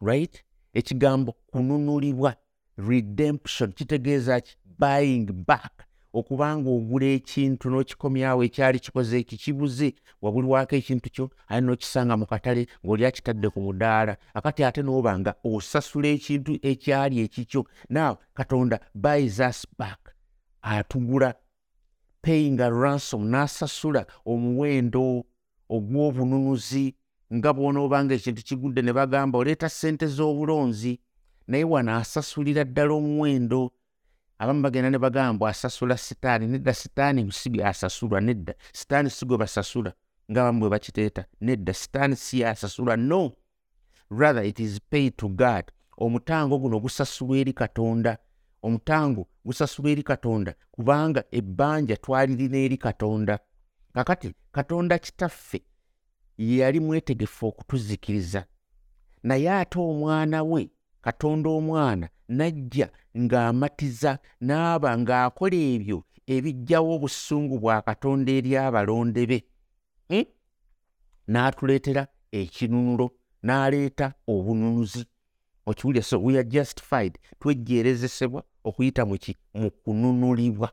right? 0.00 0.44
Ekigambo 0.74 1.32
kununulibwa 1.32 2.36
redemption 2.76 3.72
kitegeeza 3.72 4.40
ki? 4.40 4.56
Buying 4.78 5.26
back 5.32 5.85
okubanga 6.18 6.68
ogula 6.70 7.06
ekintu 7.18 7.68
n'okikomyawo 7.70 8.40
ekyali 8.48 8.78
kikoze 8.80 9.18
ekikibuze 9.22 9.88
wabulwako 10.22 10.74
ekintu 10.80 11.08
kyo 11.14 11.24
aye 11.48 11.60
n'okisanga 11.60 12.14
mu 12.16 12.26
katale 12.26 12.62
ng'oli 12.82 13.02
akitadde 13.06 13.48
ku 13.52 13.60
mudaala. 13.60 14.16
Akati 14.34 14.64
ate 14.64 14.80
n'oba 14.82 15.12
nga 15.18 15.32
osasula 15.44 16.08
ekintu 16.16 16.52
ekyali 16.70 17.16
ekikyo. 17.24 17.60
Naawe 17.92 18.16
katonda 18.34 18.76
buys 18.94 19.40
us 19.40 19.66
back. 19.78 20.00
Atugula. 20.62 21.34
Paying 22.22 22.60
a 22.60 22.70
ransom 22.70 23.22
n'asasula 23.30 24.06
omuwendo 24.24 25.24
ogw'obununuzi 25.68 26.94
nga 27.34 27.50
bw'onoobanga 27.52 28.14
ekintu 28.14 28.42
kigudde 28.42 28.82
ne 28.82 28.92
bagamba 28.92 29.38
oleeta 29.38 29.68
ssente 29.68 30.06
z'obulonzi. 30.06 30.98
Naye 31.48 31.64
wano 31.64 31.94
asasulira 31.96 32.64
ddala 32.64 32.92
omuwendo 32.94 33.70
abamu 34.38 34.62
bagenda 34.62 34.90
ne 34.90 34.98
bagamba 34.98 35.48
asasula 35.48 35.96
sitaani 35.96 36.46
nedda 36.46 36.74
sitaani 36.74 37.32
si 37.32 37.50
byasasulwa 37.50 38.20
nedda 38.20 38.54
sitaani 38.72 39.10
si 39.10 39.26
gwe 39.26 39.38
basasula 39.38 39.92
ngaabamu 40.30 40.60
bwe 40.60 40.70
bakiteeta 40.70 41.24
nedda 41.40 41.72
sitaani 41.74 42.16
si 42.16 42.40
yasasulwa 42.40 42.96
no. 42.96 43.32
Rather 44.10 44.44
it 44.44 44.60
is 44.60 44.80
paid 44.90 45.16
to 45.16 45.28
god. 45.28 45.64
Omutango 45.98 46.58
guno 46.58 46.80
gusasulwa 46.80 47.38
eri 47.38 47.52
katonda 47.52 48.18
omutango 48.62 49.26
gusasulwa 49.44 49.90
eri 49.90 50.02
katonda 50.02 50.54
kubanga 50.70 51.24
ebbanja 51.30 51.96
twalirina 51.96 52.58
eri 52.58 52.76
katonda. 52.76 53.38
Kakati 53.94 54.34
katonda 54.52 54.98
kitaffe 54.98 55.62
ye 56.38 56.56
yali 56.56 56.80
mwetegefu 56.80 57.46
okutuzikiriza. 57.46 58.44
Naye 59.22 59.50
ate 59.52 59.78
omwana 59.78 60.42
we 60.42 60.70
katonda 61.06 61.48
omwana 61.58 62.06
n'ajja 62.36 62.86
ng'amatiza 63.22 64.12
n'aba 64.46 64.90
ng'akola 65.00 65.58
ebyo 65.74 65.98
ebiggyawo 66.34 66.90
obusungu 66.96 67.54
bwa 67.62 67.76
katonda 67.88 68.30
eri 68.38 68.50
abalonde 68.64 69.22
be 69.30 69.38
hmm? 70.10 70.26
n'atuleetera 71.32 72.02
ekinunulo 72.40 73.06
n'aleeta 73.46 74.06
obununuzi 74.32 75.02
okiwulya 75.66 76.02
so 76.02 76.18
we 76.18 76.38
are 76.38 76.44
justified. 76.44 77.18
Twejjeerezesebwa 77.40 78.42
okuyita 78.64 79.06
muki 79.06 79.36
mu 79.54 79.70
kununulibwa. 79.70 80.70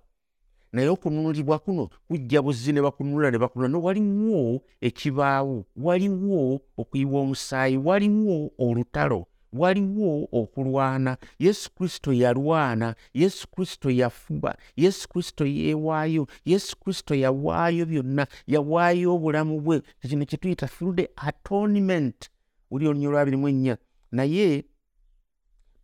Naye 0.71 0.87
okununulibwa 0.87 1.59
kuno 1.59 1.89
kujja 2.07 2.41
buzzi 2.41 2.73
ne 2.73 2.81
bakununula 2.81 3.31
ne 3.31 3.37
bakunula 3.37 3.69
no 3.69 3.81
waliwo 3.81 4.61
ekibaawo 4.81 5.65
waliwo 5.75 6.61
okuyiwa 6.77 7.21
omusaayi 7.21 7.77
waliwo 7.77 8.51
olutalo 8.57 9.27
waliwo 9.53 10.27
okulwana. 10.31 11.17
Yesu 11.39 11.71
kristo 11.75 12.13
yalwana. 12.13 12.95
Yesu 13.13 13.47
kristo 13.47 13.91
yafuba. 13.91 14.57
Yesu 14.75 15.09
kristo 15.09 15.45
yeewaayo. 15.45 16.27
Yesu 16.45 16.79
kristo 16.79 17.15
yawaayo 17.15 17.85
byonna. 17.85 18.27
Yawaayo 18.47 19.15
obulamu 19.15 19.61
bwe. 19.61 19.81
Kino 20.09 20.25
kye 20.25 20.37
tuyita 20.37 20.67
through 20.67 20.95
the 20.95 21.09
atonement. 21.15 22.29
Buli 22.71 22.87
olunya 22.87 23.09
olwabirimu 23.09 23.47
ennya. 23.47 23.77
Naye 24.11 24.63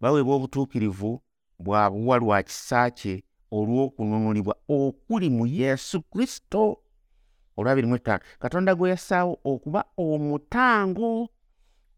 baweebwa 0.02 0.36
obutuukirivu 0.36 1.22
bwabuwa 1.60 2.18
lwa 2.18 2.44
kisa 2.44 2.92
kye 2.92 3.24
olw'okununulibwa 3.52 4.56
okuli 4.70 5.30
mu 5.30 5.48
yesu 5.48 6.02
kristo. 6.02 6.78
Olwabirimu 7.58 7.96
ettaano. 7.96 8.24
Katonda 8.40 8.76
gwe 8.76 8.90
yasaawo 8.90 9.40
okuba 9.44 9.86
omutango 9.98 11.30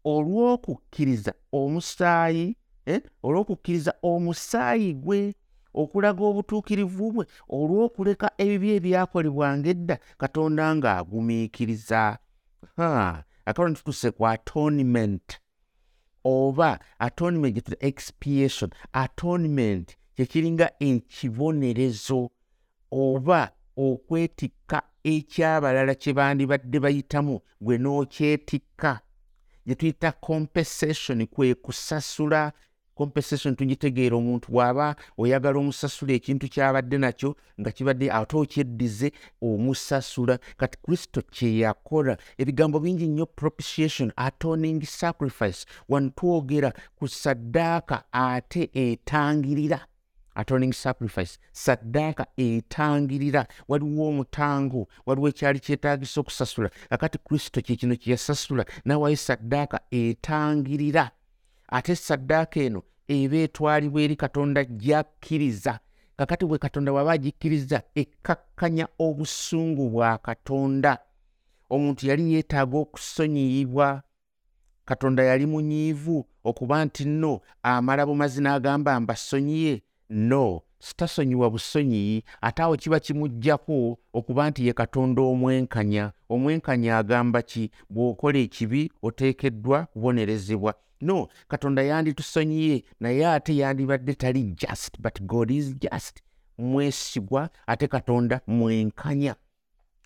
olw'okukkiriza 0.04 1.32
omusaayi 1.52 2.56
eh? 2.86 3.00
olw'okukkiriza 3.22 3.92
omusaayi 4.02 4.94
gwe 4.94 5.34
okulaga 5.74 6.22
obutuukirivu 6.24 7.12
bwe 7.12 7.24
olw'okuleka 7.48 8.28
ebibi 8.38 8.68
ebyakolebwanga 8.76 9.68
edda 9.74 9.96
katonda 10.20 10.64
ng'agumiikiriza 10.76 12.18
akaloni 13.48 13.76
tutuse 13.76 14.10
ku 14.10 14.22
atonement 14.26 15.26
oba 16.24 16.78
atonement 16.98 17.54
gyetuta 17.54 17.86
expiation 17.88 18.70
atonement 18.92 19.96
kyekiringa 20.16 20.66
ekibonerezo 20.88 22.30
oba 22.92 23.40
okwetikka 23.76 24.78
ekyabalala 25.04 25.94
kye 25.94 26.12
bandibadde 26.12 26.78
bayitamu 26.84 27.40
gwe 27.64 27.74
n'okyetikka 27.78 29.00
gye 29.66 29.74
tuyita 29.74 30.12
compensation 30.12 31.26
kwe 31.26 31.54
kusasula 31.54 32.52
compensation 32.94 33.56
tugitegeera 33.56 34.16
omuntu 34.16 34.52
bw'aba 34.52 34.96
oyagala 35.18 35.58
omusasula 35.58 36.12
ekintu 36.12 36.48
kyabadde 36.48 36.98
nakyo 36.98 37.36
nga 37.60 37.70
kibadde 37.72 38.06
ate 38.12 38.36
okyeddize 38.36 39.08
omusasula. 39.40 40.38
Kati 40.56 40.78
kristo 40.84 41.22
kyeyakola 41.34 42.16
ebigambo 42.38 42.80
bingi 42.80 43.06
nnyo 43.08 43.26
propitiation 43.26 44.12
atoning 44.16 44.82
sacrifice 44.84 45.66
wantwogera 45.88 46.72
ku 46.98 47.08
saddaaka 47.08 48.04
ate 48.12 48.70
etangirira 48.74 49.78
atoning 50.34 50.72
sacrifice. 50.72 51.38
Saddaaka 51.52 52.26
etangirira. 52.36 53.46
Waliwo 53.68 54.08
omutango. 54.08 54.88
Waliwo 55.06 55.28
ekyali 55.28 55.60
kyetagisa 55.60 56.20
okusasula. 56.20 56.70
Akati 56.90 57.18
kristo 57.18 57.60
kyekino 57.60 57.96
kyeyasasula 57.96 58.64
nawayo 58.84 59.16
saddaaka 59.16 59.80
etangirira. 59.90 61.10
Ate 61.68 61.96
saddaaka 61.96 62.60
eno 62.60 62.82
eba 63.08 63.36
etwalibwa 63.36 64.02
eri 64.02 64.16
katonda 64.16 64.64
gyakkiriza. 64.64 65.78
Kakati 66.16 66.46
bwe 66.46 66.58
katonda 66.58 66.92
waba 66.92 67.12
agikkiriza 67.12 67.82
ekkakkanya 67.94 68.88
obusungu 68.98 69.90
bwa 69.90 70.18
katonda. 70.18 70.98
Omuntu 71.70 72.06
yali 72.06 72.34
yeetaaga 72.34 72.78
okusonyiyibwa 72.78 74.02
katonda 74.84 75.22
yali 75.24 75.46
munyiivu 75.46 76.26
okuba 76.44 76.84
nti 76.84 77.04
nno 77.04 77.40
amala 77.62 78.06
bumazi 78.06 78.40
n'agamba 78.42 79.00
mbasonyiye 79.00 79.82
no 80.12 80.62
sitasonyiwa 80.78 81.50
busonyi 81.50 82.24
ate 82.40 82.62
awo 82.62 82.76
kiba 82.76 83.00
kimugjaku 83.00 83.98
okuba 84.12 84.50
nti 84.50 84.66
ye 84.66 84.72
katonda 84.72 85.22
omwenkanya. 85.22 86.12
Omwenkanya 86.28 86.98
agamba 86.98 87.42
ki? 87.42 87.70
Bw'okola 87.90 88.38
ekibi 88.38 88.92
oteekeddwa 89.02 89.86
kubonerezebwa. 89.86 90.74
No 91.00 91.28
katonda 91.48 91.82
yanditusonyiye 91.82 92.84
naye 93.00 93.26
ate 93.26 93.56
yandibadde 93.56 94.14
tali 94.14 94.42
just 94.42 95.00
but 95.00 95.22
god 95.22 95.50
is 95.50 95.76
just. 95.78 96.22
Mwesigwa 96.58 97.50
ate 97.66 97.88
katonda 97.88 98.40
mwenkanya. 98.46 99.34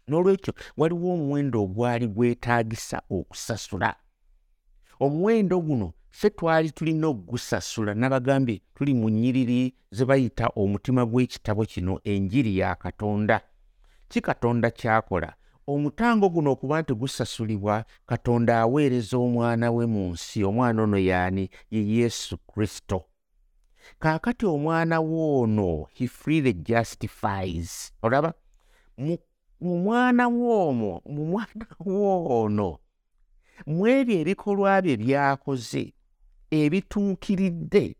N'olwekyo 0.08 0.54
waliwo 0.76 1.14
omuwendo 1.14 1.62
ogwali 1.62 2.06
gwetaagisa 2.08 3.02
okusasula. 3.10 3.96
Omuwendo 5.00 5.60
guno 5.60 5.92
ffe 6.16 6.30
twali 6.30 6.70
tulina 6.70 7.06
okugusasula 7.08 7.94
nabagambye 7.94 8.60
tuli 8.74 8.94
mu 8.94 9.08
nnyiriri 9.10 9.74
ze 9.90 10.04
bayita 10.04 10.46
omutima 10.56 11.04
gw'ekitabo 11.04 11.64
kino 11.64 12.00
enjiri 12.04 12.58
ya 12.58 12.74
katonda. 12.74 13.40
Ki 14.08 14.20
katonda 14.20 14.70
kyakola? 14.70 15.34
Omutango 15.66 16.28
guno 16.28 16.52
okuba 16.52 16.80
nti 16.80 16.94
gusasulibwa 16.94 17.84
katonda 18.06 18.60
aweereza 18.60 19.16
omwana 19.18 19.70
we 19.70 19.86
mu 19.86 20.12
nsi 20.12 20.44
omwana 20.44 20.82
ono 20.82 20.98
yaani 20.98 21.50
ye 21.70 21.80
yesu 21.96 22.38
kristo. 22.38 23.04
Kaakati 23.98 24.46
omwana 24.46 25.00
woono 25.00 25.86
he 25.94 26.06
freely 26.08 26.52
justifies. 26.52 27.92
Olaba 28.02 28.32
mu 28.98 29.18
mwana 29.60 30.28
woomwo 30.28 31.02
mu 31.04 31.24
mwana 31.26 31.66
woono 31.80 32.78
mu 33.66 33.86
ebyo 33.96 34.14
ebikolwa 34.20 34.82
bye 34.82 34.96
byakoze 34.96 35.96
ebituukiridde 36.50 37.96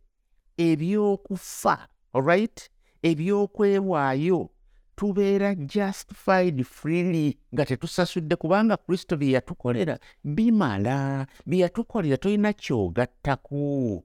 ebyokufa 0.59 1.89
olright 2.13 2.71
ebyokwewaayo 3.03 4.51
tubeera 4.97 5.55
justified 5.55 6.65
freely 6.65 7.39
nga 7.55 7.67
tetusasudde 7.67 8.37
kubanga 8.37 8.77
kristo 8.77 9.17
bye 9.17 9.31
yatukolera 9.31 9.99
bimala 10.25 11.27
bye 11.47 11.59
yatukolera 11.59 12.17
tolina 12.17 12.53
kyogattaku 12.53 14.05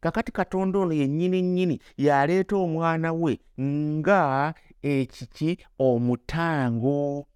kakati 0.00 0.32
katonda 0.32 0.78
ono 0.78 0.92
yennyini 0.92 1.42
nnyini 1.42 1.80
yaleeta 1.96 2.56
omwana 2.56 3.12
we 3.12 3.38
nga 3.60 4.54
ekiki? 4.82 5.58
Omutango. 5.78 7.26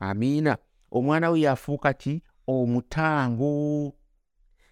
Amiina. 0.00 0.58
Omwana 0.90 1.30
we 1.30 1.40
yafuuka 1.40 1.92
ki? 1.92 2.22
Omutango 2.46 3.92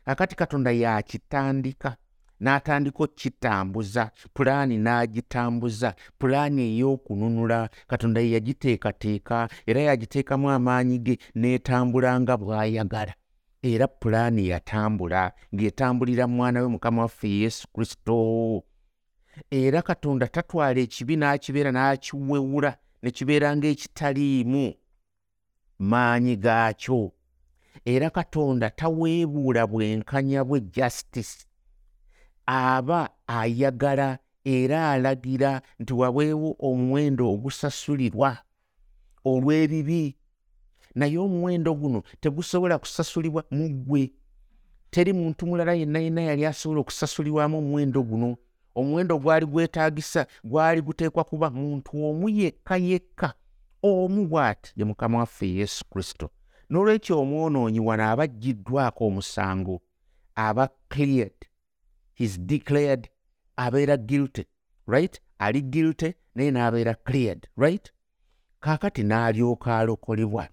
kakati 0.05 0.37
katonda 0.37 0.71
yakitandika 0.73 1.97
n'atandika 2.41 3.05
okkitambuza 3.05 4.11
pulaani 4.35 4.77
n'agitambuza 4.79 5.95
pulaani 6.19 6.63
ey'okununula. 6.71 7.69
Katonda 7.87 8.21
ye 8.21 8.31
yagiteekateeka 8.37 9.49
era 9.67 9.81
yagiteekamu 9.81 10.51
amaanyi 10.51 10.99
ge 10.99 11.15
n'etambula 11.41 12.21
nga 12.21 12.35
bw'ayagala. 12.37 13.15
Era 13.63 13.87
pulaani 13.89 14.49
yatambula 14.49 15.33
ng'etambulira 15.55 16.27
mwana 16.27 16.61
we 16.63 16.69
mukama 16.69 17.03
waffe 17.03 17.29
yesu 17.29 17.69
kristo. 17.73 18.65
Era 19.51 19.83
katonda 19.83 20.27
tatwala 20.27 20.81
ekibi 20.81 21.17
n'akibeera 21.17 21.71
n'akiwewula 21.73 22.77
ne 23.03 23.11
kibeera 23.11 23.57
ng'ekitaliimu 23.57 24.75
maanyi 25.79 26.37
gaakyo 26.37 27.13
era 27.85 28.11
katonda 28.11 28.71
taweebuula 28.71 29.67
bwenkanya 29.67 30.45
bwe 30.45 30.61
justice. 30.61 31.47
Aba 32.47 33.11
ayagala 33.27 34.19
era 34.45 34.91
alagira 34.91 35.63
nti 35.79 35.93
wabeewo 35.93 36.57
omuwendo 36.59 37.33
ogusasulirwa 37.33 38.39
olw'ebibi. 39.25 40.17
Naye 40.95 41.19
omuwendo 41.19 41.75
guno 41.75 42.03
tegusobola 42.21 42.79
kusasulibwa 42.79 43.45
mu 43.51 43.69
ggwe. 43.69 44.13
Teri 44.91 45.13
muntu 45.13 45.47
mulala 45.47 45.75
yenna 45.75 45.99
yenna 45.99 46.23
yali 46.23 46.47
asobola 46.47 46.81
okusasulibwamu 46.81 47.59
omuwendo 47.59 48.03
guno. 48.03 48.37
Omuwendo 48.75 49.19
gwali 49.19 49.47
gwetaagisa 49.47 50.27
gwali 50.45 50.83
guteekwa 50.83 51.25
kuba 51.25 51.51
muntu 51.51 52.05
omu 52.05 52.29
yekka 52.29 52.77
yekka 52.77 53.35
omu 53.83 54.27
bw'ati. 54.29 54.73
Ye 54.77 54.85
mukama 54.85 55.19
waffe 55.19 55.49
yesu 55.49 55.85
kristo 55.91 56.31
n'olwekyo 56.71 57.21
omwonoonyi 57.21 57.81
wano 57.81 58.05
abaggiddwako 58.13 59.07
omusango 59.07 59.81
aba 60.35 60.69
cleared. 60.89 61.41
He's 62.15 62.39
declared 62.41 63.09
abeera 63.57 63.97
guilty 63.97 64.45
right? 64.87 65.21
Ali 65.39 65.63
guilty 65.63 66.15
naye 66.35 66.51
n'abeera 66.51 66.95
cleared 66.95 67.49
right? 67.57 67.93
Kaakati 68.61 69.03
n'alyoka 69.03 69.79
alokolebwa. 69.79 70.49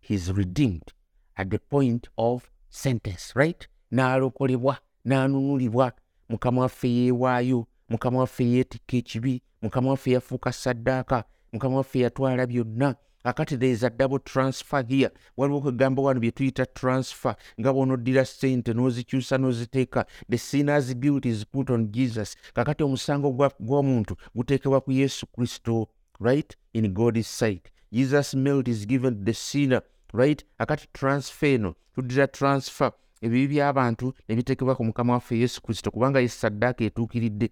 He's 0.00 0.28
redeemed 0.32 0.92
at 1.36 1.48
the 1.50 1.58
point 1.58 2.08
of 2.16 2.50
sentence 2.68 3.32
right? 3.36 3.68
N'alokolebwa 3.92 4.76
n'anunulibwa 5.04 5.92
mukama 6.28 6.60
waffe 6.62 6.88
yeewaayo 6.88 7.66
mukama 7.88 8.18
waffe 8.18 8.44
yeetikka 8.44 8.96
ekibi 8.96 9.42
mukama 9.62 9.90
waffe 9.90 10.10
yafuuka 10.10 10.52
saddaaka 10.52 11.24
mukama 11.52 11.76
waffe 11.76 12.00
yatwala 12.00 12.46
byonna 12.46 12.94
akati 13.24 13.56
there 13.56 13.72
is 13.72 13.82
a 13.82 13.90
double 13.90 14.18
transfer 14.18 14.84
here. 14.88 15.10
Waliwo 15.36 15.60
kwegamba 15.60 16.02
wano 16.02 16.20
bye 16.20 16.30
tuyita 16.30 16.66
transfer 16.66 17.36
nga 17.60 17.72
bwonoddira 17.72 18.24
ssente 18.24 18.72
n'ozikyusa 18.74 19.38
n'oziteeka 19.38 20.06
the 20.30 20.38
sinners 20.38 20.94
guilt 20.94 21.26
is 21.26 21.46
put 21.46 21.70
on 21.70 21.92
jesus. 21.92 22.36
Kakati 22.54 22.82
omusango 22.82 23.50
gw'omuntu 23.60 24.16
guteekebwa 24.34 24.80
ku 24.80 24.92
yesu 24.92 25.26
kristo 25.26 25.88
right 26.20 26.56
in 26.72 26.92
god's 26.92 27.26
sight. 27.26 27.70
Jesus 27.92 28.34
melt 28.34 28.68
is 28.68 28.86
given 28.86 29.24
the 29.24 29.34
sinner 29.34 29.82
right? 30.12 30.44
Akati 30.58 30.86
transfer 30.92 31.48
eno 31.48 31.74
tuddira 31.94 32.26
transfer. 32.26 32.92
Ebibi 33.22 33.54
by'abantu 33.54 34.12
ne 34.28 34.36
biteekebwa 34.36 34.74
ku 34.76 34.84
mukama 34.84 35.12
waffe 35.12 35.38
yesu 35.38 35.62
kristo 35.62 35.90
kubanga 35.90 36.20
ye 36.20 36.28
saddaaka 36.28 36.84
etuukiridde 36.84 37.50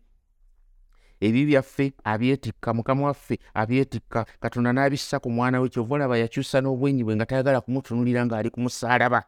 ebibi 1.26 1.46
byaffe 1.46 1.92
abyetikka 2.04 2.74
mukama 2.74 3.02
waffe 3.06 3.38
abyetikka 3.54 4.26
katonda 4.40 4.72
n'abissa 4.72 5.16
ku 5.22 5.30
mwana 5.30 5.60
we 5.60 5.68
kyova 5.72 5.94
olaba 5.94 6.18
yakyusa 6.18 6.60
n'obwenyi 6.60 7.02
bwe 7.04 7.16
nga 7.16 7.26
tayagala 7.26 7.60
kumutunulira 7.60 8.26
ng'ali 8.26 8.50
ku 8.50 8.60
musaalaba. 8.60 9.22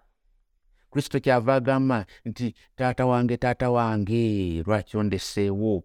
Kristo 0.91 1.21
kyava 1.21 1.55
agamba 1.55 2.07
nti 2.25 2.55
taata 2.77 3.07
wange 3.07 3.37
taata 3.37 3.71
wange 3.71 4.63
lwaki 4.67 4.97
ondeseewo? 4.97 5.85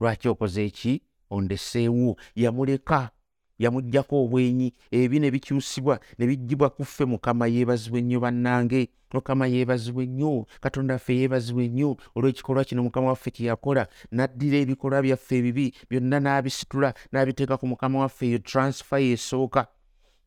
Lwaki 0.00 0.28
okoze 0.28 0.64
eki 0.66 1.02
ondeseewo? 1.30 2.16
Yamuleka 2.34 3.10
yamuggyako 3.58 4.24
obwenyi. 4.24 4.72
Ebi 4.90 5.20
ne 5.20 5.30
bikyusibwa 5.30 6.00
ne 6.18 6.26
bijjibwa 6.26 6.70
ku 6.70 6.84
ffe. 6.84 7.04
Mukama 7.04 7.46
yeebazibwa 7.46 7.98
ennyo 7.98 8.20
bannange. 8.20 8.88
Mukama 9.12 9.46
yeebazibwa 9.46 10.02
ennyo 10.04 10.46
katonda 10.60 10.98
ffe 10.98 11.14
yeebazibwa 11.16 11.62
ennyo 11.64 11.96
olw'ekikolwa 12.16 12.64
kino 12.64 12.82
mukama 12.82 13.08
waffe 13.08 13.30
kye 13.30 13.46
yakola. 13.46 13.86
N'addira 14.12 14.58
ebikolwa 14.58 15.02
byaffe 15.02 15.38
ebibi 15.38 15.72
byonna 15.90 16.20
n'abisitula 16.20 16.94
n'abiteeka 17.12 17.56
ku 17.56 17.66
mukama 17.66 17.98
waffe. 18.00 18.26
Eyo 18.26 18.38
transfer 18.38 18.98
yesooka 19.00 19.66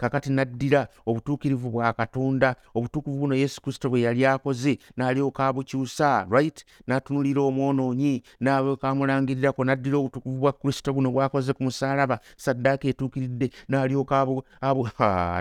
kakati 0.01 0.31
naddira 0.31 0.87
obutuukirivu 1.05 1.69
bwa 1.69 1.93
katonda 1.93 2.55
obutuukivu 2.75 3.17
buno 3.17 3.35
yesu 3.35 3.61
kristo 3.61 3.89
bwe 3.89 4.01
yali 4.01 4.25
akoze 4.25 4.79
n'alyoka 4.97 5.47
abukyusa 5.47 6.25
right? 6.29 6.65
N'atunulira 6.87 7.41
omwonoonyi 7.41 8.23
n'alyoka 8.41 8.89
amulangirirako 8.89 9.63
naddira 9.63 9.97
obutukuvu 9.97 10.37
bwa 10.37 10.53
kristo 10.53 10.93
buno 10.93 11.11
bwakoze 11.11 11.53
ku 11.53 11.63
musaalaba 11.63 12.19
saddaaka 12.37 12.87
etuukiridde 12.87 13.51
n'alyoka 13.69 14.25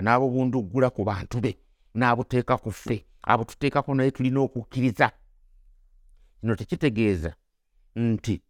n'abobunduggula 0.05 0.89
ku 0.89 1.01
bantu 1.03 1.41
be 1.41 1.57
n'abuteeka 1.95 2.57
ku 2.57 2.71
ffe 2.71 3.05
abututeekako 3.23 3.95
naye 3.95 4.11
tulina 4.11 4.39
okukkiriza. 4.39 5.11
Kino 6.39 6.55
tekitegeeza 6.55 7.33
nti 7.95 8.41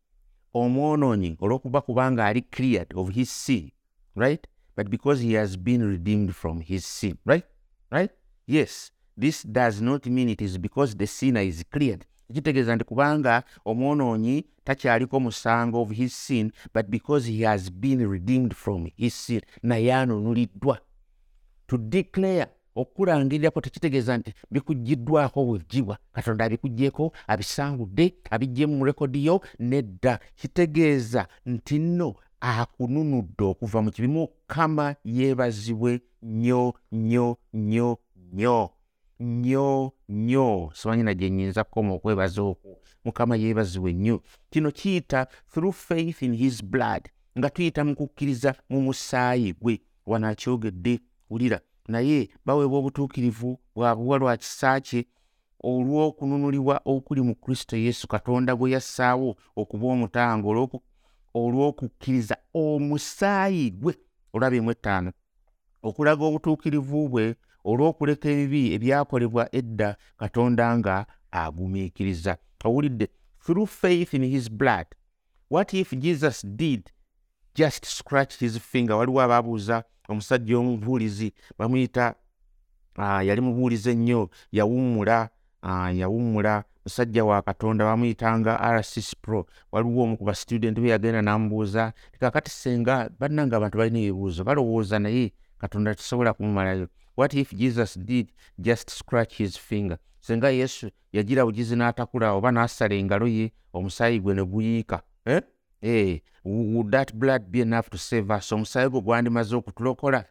omwonoonyi 0.53 1.37
olw'okuba 1.43 1.81
kubanga 1.81 2.25
ali 2.25 2.41
cleared 2.41 2.91
of 2.95 3.09
his 3.09 3.31
sin 3.45 3.71
right 4.15 4.47
but 4.81 4.89
because 4.89 5.21
he 5.21 5.33
has 5.33 5.55
been 5.57 5.83
redeemed 5.83 6.33
from 6.33 6.59
his 6.59 6.85
sin. 6.85 7.17
Right? 7.23 7.45
Right? 7.91 8.09
Yes. 8.47 8.91
This 9.15 9.43
does 9.43 9.79
not 9.81 10.07
mean 10.07 10.29
it 10.29 10.41
is 10.41 10.57
because 10.57 10.95
the 10.95 11.07
sinner 11.07 11.41
is 11.41 11.63
cleared. 11.69 12.05
kitegeeza 12.33 12.75
nti 12.75 12.85
kubanga 12.85 13.43
omwonoonyi 13.65 14.45
takyaliko 14.63 15.19
musango 15.19 15.81
of 15.81 15.91
his 15.91 16.25
sin 16.25 16.51
but 16.73 16.85
because 16.85 17.31
he 17.31 17.45
has 17.45 17.71
been 17.71 18.11
redeemed 18.11 18.53
from 18.53 18.89
his 18.95 19.25
sin 19.25 19.41
naye 19.63 19.93
anonuliddwa 19.93 20.79
to 21.67 21.77
declare 21.77 22.47
okukulangirirako 22.75 23.61
tekitegeeza 23.61 24.17
nti 24.17 24.33
bikuggiddwako 24.51 25.45
bwegibwa 25.45 25.97
katonda 26.11 26.45
abikugyeko 26.45 27.13
abisangudde 27.27 28.13
abiggyemu 28.29 28.77
mu 28.77 28.85
rekodiyo 28.85 29.41
nedda 29.59 30.19
kitegeeza 30.35 31.27
nti 31.45 31.79
nno 31.79 32.15
akununudde 32.41 33.43
okuva 33.43 33.81
mu 33.81 33.91
kibi 33.91 34.07
mukama 34.07 34.95
yeebazibwe 35.05 36.01
nnyo 36.21 36.73
nnyo 36.91 37.37
nnyo 37.53 37.97
nnyo 38.15 38.69
nnyo 39.19 39.91
nnyo 40.09 40.71
simanyi 40.73 41.03
na 41.03 41.13
gye 41.13 41.29
nnyinza 41.29 41.63
kukoma 41.63 41.93
okwebaza 41.93 42.41
okwo 42.41 42.77
mukama 43.05 43.35
yeebazibwe 43.35 43.93
nnyo 43.93 44.21
kino 44.49 44.71
kiyita 44.71 45.27
through 45.53 45.73
faith 45.73 46.21
in 46.21 46.33
his 46.33 46.63
blood. 46.63 47.09
Nga 47.37 47.49
tuyita 47.49 47.83
mu 47.83 47.95
kukkiriza 47.95 48.55
mu 48.69 48.81
musaayi 48.81 49.53
gwe 49.53 49.81
wanaakyogedde 50.05 50.99
wulira 51.29 51.59
naye 51.87 52.29
baweebwa 52.45 52.79
obutuukirivu 52.79 53.59
bwabuwa 53.75 54.17
lwa 54.17 54.37
kisa 54.37 54.81
kye 54.81 55.05
olw'okununulibwa 55.63 56.81
okuli 56.85 57.21
mu 57.21 57.35
kristo 57.35 57.77
yesu 57.77 58.07
katonda 58.07 58.55
gwe 58.55 58.71
yassaawo 58.71 59.35
okuba 59.55 59.87
omutango 59.87 60.53
olw'okukkiriza 61.33 62.35
omusaayi 62.53 63.71
gwe 63.71 63.93
olabemu 64.33 64.71
ettaano 64.71 65.11
okulaga 65.83 66.23
obutuukirivu 66.25 67.09
bwe 67.09 67.35
olw'okuleka 67.69 68.29
ebibi 68.29 68.73
ebyakolebwa 68.75 69.43
edda 69.59 69.89
katonda 70.17 70.77
nga 70.77 71.05
agumiikiriza. 71.31 72.37
Owulidde 72.65 73.07
through 73.43 73.69
faith 73.69 74.13
in 74.13 74.23
his 74.23 74.49
blood 74.51 74.87
what 75.49 75.73
if 75.73 75.93
jesus 75.97 76.45
did 76.45 76.91
just 77.55 77.85
scratch 77.85 78.37
his 78.39 78.59
finger? 78.59 78.95
Waliwo 78.95 79.21
abaabuuza 79.21 79.83
omusajja 80.09 80.57
omubuulizi 80.57 81.33
bamuyita 81.57 82.15
uh, 82.97 83.25
yali 83.25 83.41
mubuulizi 83.41 83.89
ennyo 83.89 84.29
yawummula 84.51 85.29
uh, 85.63 85.97
yawummula 85.97 86.63
musajja 86.85 87.25
wa 87.25 87.41
katonda 87.41 87.85
bamuyitanga 87.85 88.57
rcs 88.79 89.15
pro. 89.21 89.45
Waliwo 89.71 90.03
omu 90.03 90.17
ku 90.17 90.23
bastudent 90.23 90.79
be 90.79 90.89
yagenda 90.89 91.21
n'amubuuza 91.21 91.93
kakati 92.19 92.51
senga 92.51 93.09
bannanga 93.19 93.57
abantu 93.57 93.77
balina 93.77 93.99
ebibuuzo 93.99 94.43
balowooza 94.43 94.99
naye? 94.99 95.33
Katonda 95.57 95.95
tusobola 95.95 96.33
kumumalayo 96.33 96.87
what 97.17 97.33
if 97.33 97.53
jesus 97.53 97.99
did 97.99 98.31
just 98.57 98.89
scratch 98.89 99.37
his 99.37 99.57
finger? 99.57 99.97
Senga 100.19 100.49
yesu 100.49 100.89
yagira 101.13 101.45
bugizi 101.45 101.75
n'atakula 101.75 102.33
oba 102.33 102.51
n'asala 102.51 102.95
engalo 102.95 103.27
ye 103.27 103.51
omusaayi 103.73 104.19
gwe 104.19 104.33
ne 104.33 104.43
guyiika. 104.43 105.01
Eh? 105.25 105.41
hey, 105.81 106.21
would 106.43 106.91
that 106.91 107.13
blood 107.19 107.51
be 107.51 107.61
enough 107.61 107.89
to 107.89 107.97
save 107.97 108.31
us? 108.31 108.51
Omusaayi 108.51 108.89
gwe 108.89 109.01
gwandimaze 109.01 109.55
okutulokola 109.55 110.25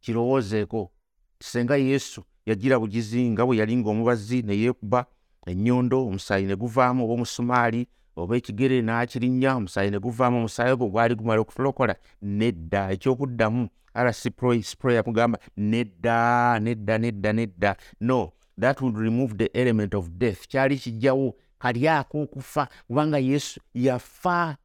kirowoozeeko. 0.00 0.90
Senga 1.40 1.76
yesu 1.76 2.24
yagira 2.46 2.78
bugizi 2.78 3.30
nga 3.30 3.46
bwe 3.46 3.56
yali 3.56 3.76
ngaomubazi 3.76 4.42
neyeekuba 4.42 5.06
ennyondo 5.50 6.06
omusaayi 6.06 6.46
ne 6.46 6.56
guvaamu 6.56 7.04
oba 7.04 7.14
omusumaali 7.14 7.86
oba 8.16 8.36
ekigere 8.36 8.82
n'akirinnya 8.82 9.56
omusaayi 9.56 9.90
ne 9.90 9.98
guvaamu 9.98 10.36
omusaayi 10.38 10.76
gwe 10.76 10.88
gwali 10.88 11.14
gumala 11.14 11.40
okutulokola 11.40 11.94
nedda. 12.22 12.90
Ekyokuddamu 12.94 13.68
rcpro 13.94 14.92
yamugamba 14.92 15.38
nedda 15.56 16.58
nedda 16.60 16.98
nedda 16.98 17.32
nedda. 17.32 17.76
No 18.00 18.32
that 18.58 18.80
would 18.80 18.96
remove 18.96 19.38
the 19.38 19.48
element 19.54 19.94
of 19.94 20.08
death. 20.18 20.48
Kyali 20.48 20.76
kijjawo 20.78 21.34
kali 21.58 21.88
ako 21.88 22.22
okufa 22.22 22.68
kubanga 22.86 23.18
yesu 23.18 23.60
yafa 23.74 24.56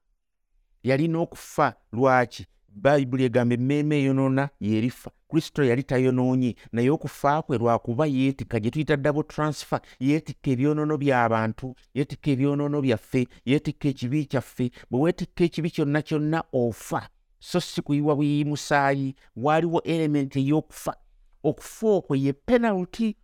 yalina 0.83 1.19
okufa 1.19 1.73
lwaki 1.91 2.45
bayibuli 2.75 3.23
egamba 3.23 3.55
emmeeme 3.55 3.95
eyonoona 3.97 4.49
yerifa. 4.59 5.11
Kristo 5.27 5.63
yali 5.63 5.83
tayonoonye 5.83 6.55
naye 6.71 6.89
okufa 6.89 7.41
kwe 7.41 7.57
lwakuba 7.57 8.05
yeetika 8.05 8.59
gye 8.59 8.71
tuyita 8.71 8.97
double 8.97 9.23
transfer 9.23 9.81
yeetikka 9.99 10.51
ebyonoono 10.51 10.97
by'abantu 10.97 11.75
yeetikka 11.93 12.31
ebyonoono 12.31 12.81
byaffe 12.81 13.27
yeetikka 13.45 13.87
ekibi 13.87 14.25
kyaffe 14.25 14.71
bwe 14.89 14.99
weetikka 15.01 15.43
ekibi 15.43 15.69
kyonna 15.69 16.01
kyonna 16.01 16.43
ofa. 16.53 17.09
So 17.39 17.59
si 17.59 17.81
kuyiwa 17.81 18.15
buyiyimusaayi 18.15 19.15
waaliwo 19.35 19.81
elementi 19.81 20.39
ey'okufa. 20.39 20.95
Okufa 21.43 21.87
okwo 21.87 22.15
ye 22.15 22.33
penalty 22.33 23.15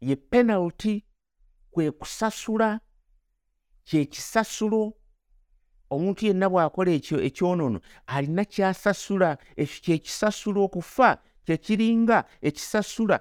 ye 0.00 0.16
penalty 0.16 1.04
kwe 1.70 1.90
kusasula 1.90 2.80
kyekisasulo 3.84 4.94
omuntu 5.90 6.26
yenna 6.26 6.48
bw'akola 6.48 6.90
ekyo 6.98 7.16
ekyonoono 7.28 7.78
alina 8.06 8.44
kyasasula 8.44 9.38
ekyo 9.56 9.78
kyekisasula 9.84 10.60
okufa 10.66 11.18
kyekiringa 11.46 12.24
ekisasula 12.42 13.20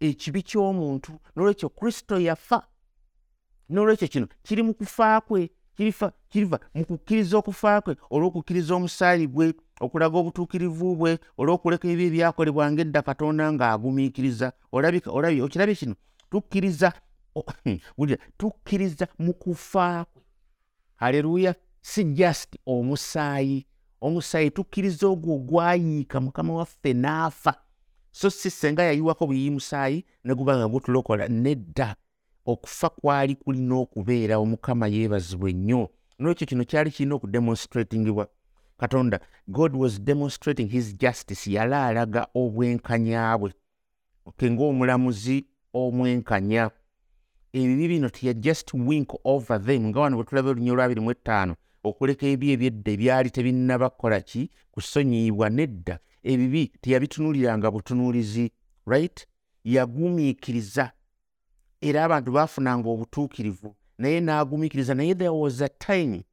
ekibi 0.00 0.42
ky'omuntu 0.42 1.12
n'olwekyo 1.34 1.68
kristo 1.68 2.20
yafa. 2.20 2.62
N'olwekyo 3.70 4.08
kino 4.08 4.26
kiri 4.42 4.62
mu 4.62 4.74
kufa 4.74 5.20
kwe 5.20 5.50
kirifa 5.76 6.12
kiriva 6.28 6.58
mu 6.74 6.84
kukkiriza 6.84 7.38
okufa 7.38 7.80
kwe 7.80 7.96
olw'okukkiriza 8.10 8.74
omusaayi 8.74 9.26
gwe 9.26 9.54
okulaga 9.80 10.16
obutuukirivu 10.18 10.96
bwe 10.96 11.18
olw'okuleka 11.38 11.86
ebi 11.88 12.04
ebyakolebwanga 12.08 12.82
edda 12.82 13.02
katonda 13.02 13.44
ng'agumiikiriza. 13.52 14.52
Olabika 14.72 15.10
olabye 15.10 15.42
okirabye 15.42 15.74
kino 15.74 15.94
tukkiriza 16.30 16.92
tukkiriza 18.38 19.06
mu 19.18 19.32
kufa 19.34 20.04
kwe. 20.10 20.22
Haleluya 20.96 21.54
si 21.88 22.04
just 22.04 22.56
omusaayi 22.66 23.66
omusaayi 24.00 24.50
tukkiriza 24.50 25.06
ogwo 25.08 25.34
ogwayiika 25.34 26.20
mukama 26.20 26.54
waffe 26.54 26.92
n'afa. 26.92 27.54
So 28.12 28.30
si 28.30 28.50
senga 28.50 28.82
yayiwako 28.82 29.26
buyiyimusaayi 29.26 30.04
ne 30.24 30.34
guba 30.34 30.56
nga 30.56 30.68
gutulokola 30.68 31.28
nedda. 31.28 31.96
Okufa 32.46 32.88
kwali 32.88 33.34
kulina 33.34 33.74
okubeera 33.74 34.38
omukama 34.38 34.86
yeebazibwa 34.88 35.50
ennyo 35.50 35.88
nolwekyo 36.18 36.46
kino 36.46 36.64
kyali 36.64 36.90
kirina 36.90 37.14
okudemonstratingibwa. 37.14 38.28
Katonda 38.78 39.20
god 39.48 39.76
was 39.76 40.00
demonstrating 40.00 40.68
his 40.68 40.96
justice 40.98 41.52
yali 41.52 41.74
alaga 41.74 42.26
obwenkanya 42.34 43.38
bwe. 43.38 43.52
Ke 44.36 44.50
ng'omulamuzi 44.50 45.46
omwenkanya. 45.72 46.70
Ebibi 47.52 47.88
bino 47.88 48.08
tiya 48.08 48.32
just 48.34 48.74
wink 48.74 49.10
over 49.24 49.64
them. 49.64 49.86
Nga 49.86 50.00
wano 50.00 50.16
bwe 50.16 50.24
tulaba 50.24 50.50
olunya 50.50 50.72
olwabiri 50.72 51.00
mu 51.00 51.10
ettaano 51.10 51.56
okuleka 51.84 52.26
ebi 52.26 52.52
ebyedda 52.52 52.90
ebyali 52.92 53.30
tebinnaba 53.30 53.90
kukola 53.90 54.20
ki? 54.20 54.50
Kusonyiibwa 54.72 55.50
nedda. 55.50 55.98
Ebibi 56.22 56.72
teyabitunuliranga 56.82 57.70
butunuulizi 57.70 58.52
right? 58.86 59.26
Yagumiikiriza. 59.64 60.92
Era 61.80 62.04
abantu 62.04 62.32
baafunanga 62.32 62.88
obutuukirivu 62.88 63.76
naye 63.98 64.20
n'agumiikiriza 64.20 64.94
naye 64.94 65.14
there 65.14 65.28
was 65.30 65.60
a 65.62 65.68
time 65.68 66.24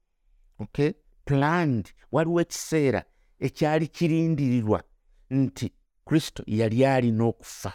okay 0.60 0.94
planned 1.26 1.94
waliwo 2.12 2.42
ekiseera 2.42 3.04
ekyali 3.40 3.88
kirindirirwa 3.88 4.84
nti 5.30 5.72
kristo 6.06 6.44
yali 6.48 6.86
alina 6.86 7.26
okufa. 7.26 7.74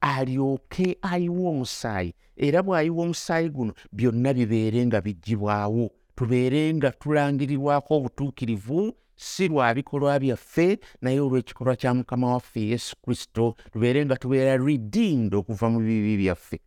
Alyoke 0.00 0.98
ayiwa 1.02 1.50
omusaayi. 1.50 2.14
Era 2.36 2.62
bw'ayiwa 2.62 3.02
omusaayi 3.04 3.48
guno 3.50 3.72
byonna 3.92 4.34
bibeere 4.34 4.86
nga 4.86 5.00
biggibwawo 5.00 5.90
tubeere 6.14 6.74
nga 6.74 6.90
tulangirirwako 6.90 7.96
obutuukirivu 7.96 8.94
si 9.16 9.48
lwa 9.48 9.74
bikolwa 9.74 10.18
byaffe 10.18 10.78
naye 11.02 11.20
olw'ekikolwa 11.20 11.76
kya 11.76 11.94
mukama 11.94 12.32
waffe 12.32 12.60
yesu 12.60 12.96
kristo. 13.02 13.54
Tubeere 13.72 14.04
nga 14.06 14.16
tubeera 14.16 14.56
redeemed 14.56 15.34
okuva 15.34 15.70
mu 15.70 15.80
bibi 15.80 16.16
byaffe. 16.16 16.60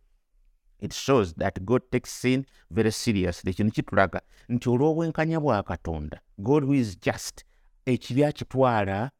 It 0.80 0.92
shows 0.92 1.34
that 1.34 1.60
god 1.64 1.82
takes 1.90 2.10
sin 2.20 2.44
very 2.70 2.92
seriously. 2.92 3.54
Kino 3.54 3.70
kitulaga 3.70 4.20
nti 4.48 4.68
olw'obwenkanya 4.68 5.40
bwa 5.40 5.62
katonda 5.62 6.20
god 6.38 6.64
who 6.64 6.74
is 6.74 6.98
just 7.00 7.44
ekibi 7.86 8.24
akitwala 8.24 9.10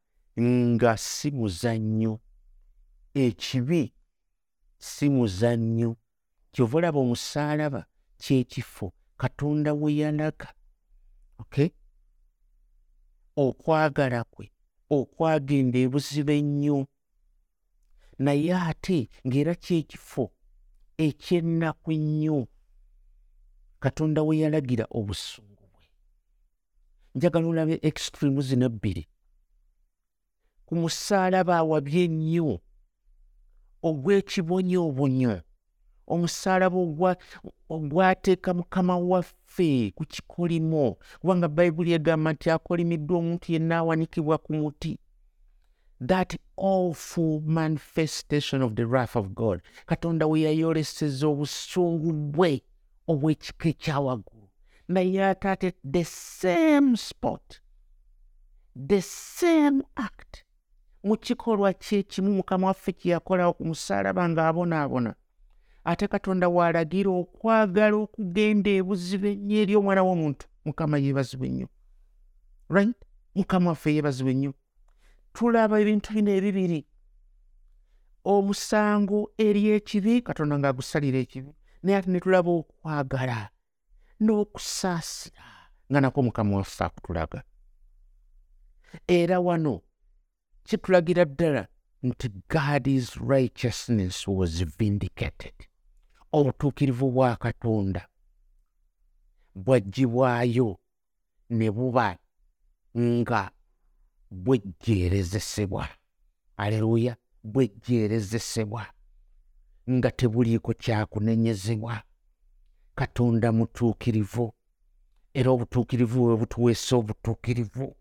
nga 0.40 0.96
si 0.96 1.30
muzannyo. 1.30 2.20
Ekibi 3.14 3.92
si 4.78 5.08
muzannyo. 5.08 5.96
Kyova 6.52 6.78
olaba 6.78 6.98
omusaalaba 6.98 7.86
kyekifo 8.18 8.92
katonda 9.16 9.74
we 9.74 9.96
yalaga 9.96 10.48
okay 11.38 11.68
okwagala 13.36 14.24
kwe 14.24 14.46
okwagenda 14.90 15.78
ebuziba 15.78 16.32
ennyo. 16.32 16.86
Naye 18.18 18.54
ate 18.54 19.08
ng'era 19.26 19.54
kyekifo 19.54 20.32
ekyennaku 20.98 21.92
ennyo 21.92 22.48
katonda 23.82 24.22
we 24.22 24.38
yalagira 24.38 24.84
obusungu 24.90 25.64
bwe. 25.72 25.86
Njagala 27.14 27.46
olabe 27.46 27.78
extreme 27.82 28.40
zino 28.40 28.66
ebbiri 28.66 29.04
ku 30.66 30.72
musaalaba 30.76 31.56
awabye 31.62 32.04
ennyo 32.04 32.60
ogw'ekibonyoobonyo 33.88 35.34
omusaalaba 36.06 36.76
ogwateeka 37.68 38.54
mukama 38.54 38.98
waffe 38.98 39.92
ku 39.94 40.04
kikolimo 40.04 40.96
kubanga 41.20 41.48
bayibuli 41.48 41.92
egamba 41.92 42.32
nti 42.32 42.50
akolimiddwa 42.50 43.18
omuntu 43.18 43.52
yenna 43.52 43.76
awanikibwa 43.78 44.38
ku 44.38 44.52
muti. 44.54 44.98
That 46.06 46.36
awful 46.56 47.40
manifestation 47.40 48.62
of 48.62 48.74
the 48.74 48.84
wrath 48.86 49.16
of 49.16 49.34
god. 49.34 49.62
Katonda 49.86 50.26
we 50.26 50.40
yayoleseza 50.40 51.26
obusungu 51.28 52.12
bwe 52.12 52.62
obw'ekika 53.08 53.68
ekyawaggulu 53.68 54.48
naye 54.88 55.24
ate 55.24 55.48
ate 55.48 55.72
the 55.92 56.04
same 56.04 56.96
spot 56.96 57.60
the 58.88 59.00
same 59.02 59.82
act 59.96 60.44
mu 61.04 61.16
kikolwa 61.16 61.72
kyekimu 61.72 62.30
mukama 62.32 62.66
waffe 62.66 62.92
kye 62.92 63.12
yakolawo 63.12 63.52
ku 63.52 63.64
musaalaba 63.64 64.28
ng'abonaabona 64.28 65.14
ate 65.86 66.08
katonda 66.08 66.48
waalagira 66.48 67.10
okwagala 67.10 67.96
okugenda 68.04 68.70
ebuzibu 68.78 69.26
ennyo 69.32 69.56
eri 69.62 69.72
omwana 69.78 70.02
w'omuntu 70.06 70.44
mukama 70.66 70.98
yeebazibwa 70.98 71.46
ennyo. 71.46 71.68
Right? 72.68 72.98
Mukama 73.34 73.70
waffe 73.70 73.94
yeebazibwa 73.94 74.32
ennyo. 74.32 74.52
Tulaba 75.32 75.80
ebintu 75.80 76.12
bino 76.14 76.30
ebibiri. 76.38 76.80
Omusango 78.24 79.30
eri 79.38 79.62
ekibi 79.76 80.22
katonda 80.26 80.58
ng'agusalira 80.58 81.18
ekibi. 81.22 81.52
Naye 81.82 81.96
ate 81.98 82.10
ne 82.10 82.20
tulaba 82.20 82.50
okwagala 82.50 83.50
n'okusaasira 84.20 85.46
nga 85.90 86.00
nako 86.00 86.18
mukama 86.22 86.56
waffe 86.56 86.84
akutulaga. 86.84 87.40
Era 89.06 89.38
wano 89.40 89.82
kitulagira 90.66 91.24
ddala 91.24 91.68
nti 92.02 92.28
god's 92.50 93.14
righteousness 93.16 94.26
was 94.28 94.64
vindicated 94.78 95.54
obutuukirivu 96.38 97.10
bwa 97.10 97.36
katonda 97.36 98.02
bwagibwayo 99.54 100.78
ne 101.50 101.70
buba 101.70 102.18
nga 102.98 103.50
bwejjeerezesebwa 104.30 105.88
aleluya 106.56 107.16
bwejjeerezesebwa 107.44 108.86
nga 109.90 110.10
tebuliiko 110.10 110.72
kyakunenyezebwa 110.82 112.02
katonda 112.94 113.52
mutuukirivu 113.52 114.46
era 115.34 115.50
obutuukirivu 115.50 116.18
bwe 116.24 116.36
butuweesa 116.36 116.96
obutuukirivu 116.96 117.96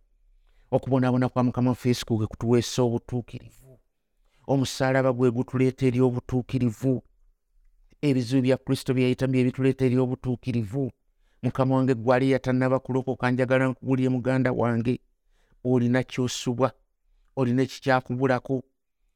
okubonaabona 0.75 1.29
kwa 1.29 1.43
mukama 1.43 1.69
waffe 1.69 1.89
yesu 1.89 2.05
kwe 2.05 2.27
kutuweesa 2.27 2.81
obutuukirivu 2.83 3.79
omusaalaba 4.47 5.13
gwe 5.13 5.31
gutuleeta 5.31 5.85
eri 5.87 5.99
obutuukirivu 6.01 7.03
ebizibu 8.07 8.41
bya 8.41 8.57
kristo 8.57 8.93
byeyayitamu 8.93 9.33
byebituleeta 9.33 9.85
eri 9.85 9.97
obutuukirivu. 9.97 10.91
Mukama 11.43 11.75
wange 11.75 11.93
gwali 11.95 12.31
yatannaba 12.31 12.79
kulokoka 12.79 13.31
njagala 13.31 13.67
nkugulye 13.67 14.09
muganda 14.09 14.51
wange. 14.51 14.99
Olina 15.63 16.03
kyosubwa 16.03 16.71
olina 17.35 17.61
ekikyakubulako 17.63 18.63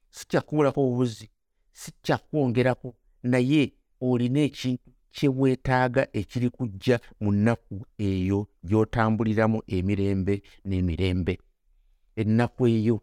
si 0.09 0.27
kyakubulako. 0.27 0.79
Obubuzi 0.81 1.29
si 1.73 1.91
kyakwongerako 2.01 2.95
naye 3.23 3.73
olina 4.01 4.39
ekintu 4.39 4.89
kyeweetaaga 5.11 6.07
ekiri 6.13 6.49
kujja 6.49 6.99
mu 7.21 7.31
nnaku 7.31 7.75
eyo 7.97 8.47
gy'otambuliramu 8.67 9.61
emirembe 9.67 10.41
n'emirembe. 10.65 11.39
Ennaku 12.15 12.67
eyo 12.67 13.01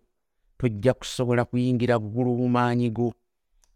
tojja 0.58 0.94
kusobola 0.94 1.44
kuyingira 1.44 1.98
ggulu 1.98 2.36
mu 2.36 2.48
maanyi 2.48 2.90
go 2.90 3.14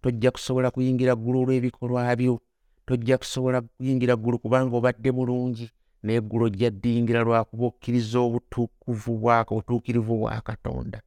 tojja 0.03 0.31
kusobola 0.31 0.71
kuyingira 0.71 1.15
ggulu 1.17 1.39
olw'ebikolwa 1.43 2.17
byo 2.17 2.41
tojja 2.87 3.19
kusobola 3.19 3.61
kuyingira 3.61 4.17
ggulu 4.17 4.39
kubanga 4.39 4.77
obadde 4.77 5.11
bulungi 5.13 5.67
naye 6.03 6.19
eggulu 6.19 6.45
ojja 6.47 6.71
ddiyingira 6.71 7.21
lwakuba 7.27 7.65
okkiriza 7.67 8.19
obutukuvu 8.27 9.13
obutuukirivu 9.53 10.15
bwa 10.21 10.41
katonda. 10.41 10.99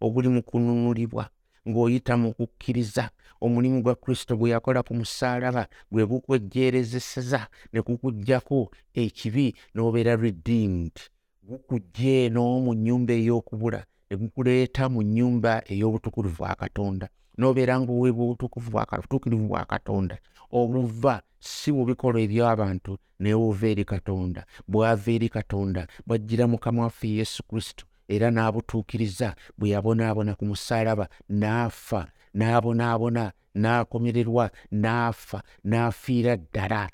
Obuli 0.00 0.28
mu 0.28 0.42
kununulibwa 0.42 1.24
ng'oyita 1.68 2.16
mu 2.16 2.28
kukkiriza. 2.36 3.10
Omulimu 3.40 3.82
gwa 3.82 3.94
kristo 3.94 4.36
gwe 4.36 4.50
yakola 4.50 4.82
ku 4.82 4.92
musaalaba 4.94 5.66
gwe 5.90 6.04
gukwejjeerezeseza 6.06 7.40
ne 7.72 7.80
gukuggyako 7.80 8.70
ekibi 8.94 9.54
n'obeera 9.74 10.16
redeemed. 10.16 10.96
Gukugje 11.42 12.26
eno 12.26 12.60
mu 12.64 12.72
nnyumba 12.74 13.12
ey'okubula 13.12 13.80
ne 14.08 14.14
gukuleeta 14.16 14.88
mu 14.92 15.00
nnyumba 15.02 15.52
ey'obutukuvu 15.72 16.30
bwa 16.36 16.54
katonda 16.54 17.08
n'obeera 17.38 17.80
ng'oweebwa 17.80 18.24
obutuukirivu 18.24 19.48
bwa 19.48 19.64
katonda. 19.64 20.18
Obuva 20.50 21.22
si 21.40 21.72
mu 21.72 21.84
bikolwa 21.84 22.20
eby'abantu 22.20 22.98
naye 23.18 23.34
buva 23.34 23.66
eri 23.68 23.84
katonda. 23.84 24.46
Bwava 24.68 25.10
eri 25.12 25.28
katonda 25.28 25.86
bwajjira 26.06 26.46
mukama 26.46 26.82
waffe 26.82 27.08
yesu 27.08 27.42
kristo 27.42 27.84
era 28.08 28.30
n'abutuukiriza 28.30 29.34
bwe 29.58 29.68
yabonaabona 29.74 30.34
ku 30.38 30.44
musaalaba 30.44 31.08
n'afa 31.28 32.08
n'abonaabona 32.34 33.32
n'akomererwa 33.54 34.50
n'afa 34.72 35.42
n'afiira 35.64 36.36
ddala 36.36 36.88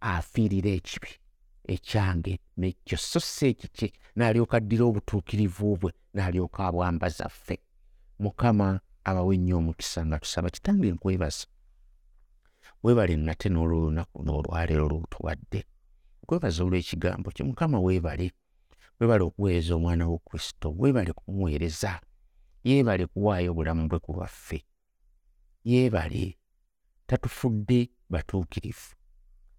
afiirira 0.00 0.70
ekibi 0.78 1.12
ekyange 1.74 2.38
nekyo 2.56 2.96
so 2.98 3.20
si 3.20 3.46
ekikye 3.52 3.88
n'alyoka 4.16 4.56
addira 4.56 4.84
obutuukirivu 4.84 5.76
bwe 5.80 5.90
n'alyoka 6.14 6.66
abwambaza 6.66 7.28
ffe. 7.28 7.58
Mukama 8.18 8.80
abawe 9.04 9.36
nnyo 9.36 9.56
omukisa 9.58 10.06
nga 10.06 10.18
tusaba 10.18 10.50
kitange 10.50 10.92
nkwebaza. 10.92 11.46
Weebale 12.82 13.16
nate 13.16 13.48
n'olwolunaku 13.48 14.22
n'olwaleero 14.24 14.88
lwotuwadde 14.88 15.60
nkwebaza 16.22 16.64
olw'ekigambo 16.64 17.28
kyo 17.34 17.44
mukama 17.48 17.78
weebale 17.80 18.32
weebale 18.98 19.22
okuweereza 19.24 19.74
omwana 19.74 20.04
wo 20.08 20.18
kristo 20.18 20.74
weebale 20.80 21.12
kumuweereza 21.12 22.00
yeebale 22.64 23.06
kuwaayo 23.06 23.50
obulamu 23.52 23.88
bwe 23.88 23.98
ku 23.98 24.12
lwaffe 24.12 24.58
yeebale 25.64 26.38
tatufudde 27.06 27.90
batuukirivu 28.10 28.94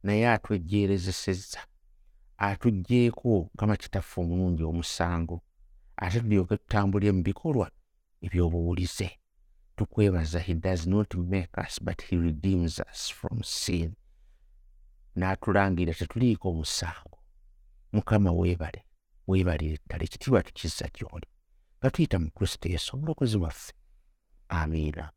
naye 0.04 0.30
atwejjeerezesezza 0.30 1.62
atuggyeeko 2.38 3.49
kama 3.58 3.75
kitaffe 3.77 4.21
omulungi 4.21 4.63
omusango 4.63 5.41
ate 5.97 6.19
tulyoke 6.19 6.58
tutambulye 6.58 7.12
mu 7.12 7.21
bikolwa 7.23 7.67
ebyobuwulize 8.25 9.10
tukwebaza 9.82 10.39
he 10.39 10.54
does 10.54 10.88
not 10.88 11.15
make 11.15 11.62
us 11.67 11.80
but 11.84 12.02
he 12.04 12.15
redeems 12.17 12.80
us 12.80 13.10
from 13.13 13.44
sin. 13.44 13.94
N'atulangira 15.15 15.94
tetuliiko 15.94 16.50
omusango. 16.50 17.17
Mukama 17.91 18.32
weebale 18.32 18.86
weebalire 19.28 19.80
ddala 19.86 20.04
ekitiibwa 20.04 20.44
tukizza 20.44 20.88
gy'oli. 20.94 21.28
Nga 21.80 21.91
tuyita 21.91 22.20
mu 22.20 22.32
kristo 22.32 22.70
yesu 22.70 22.96
omulokozi 22.96 23.38
waffe. 23.38 23.74
Amiina 24.50 25.12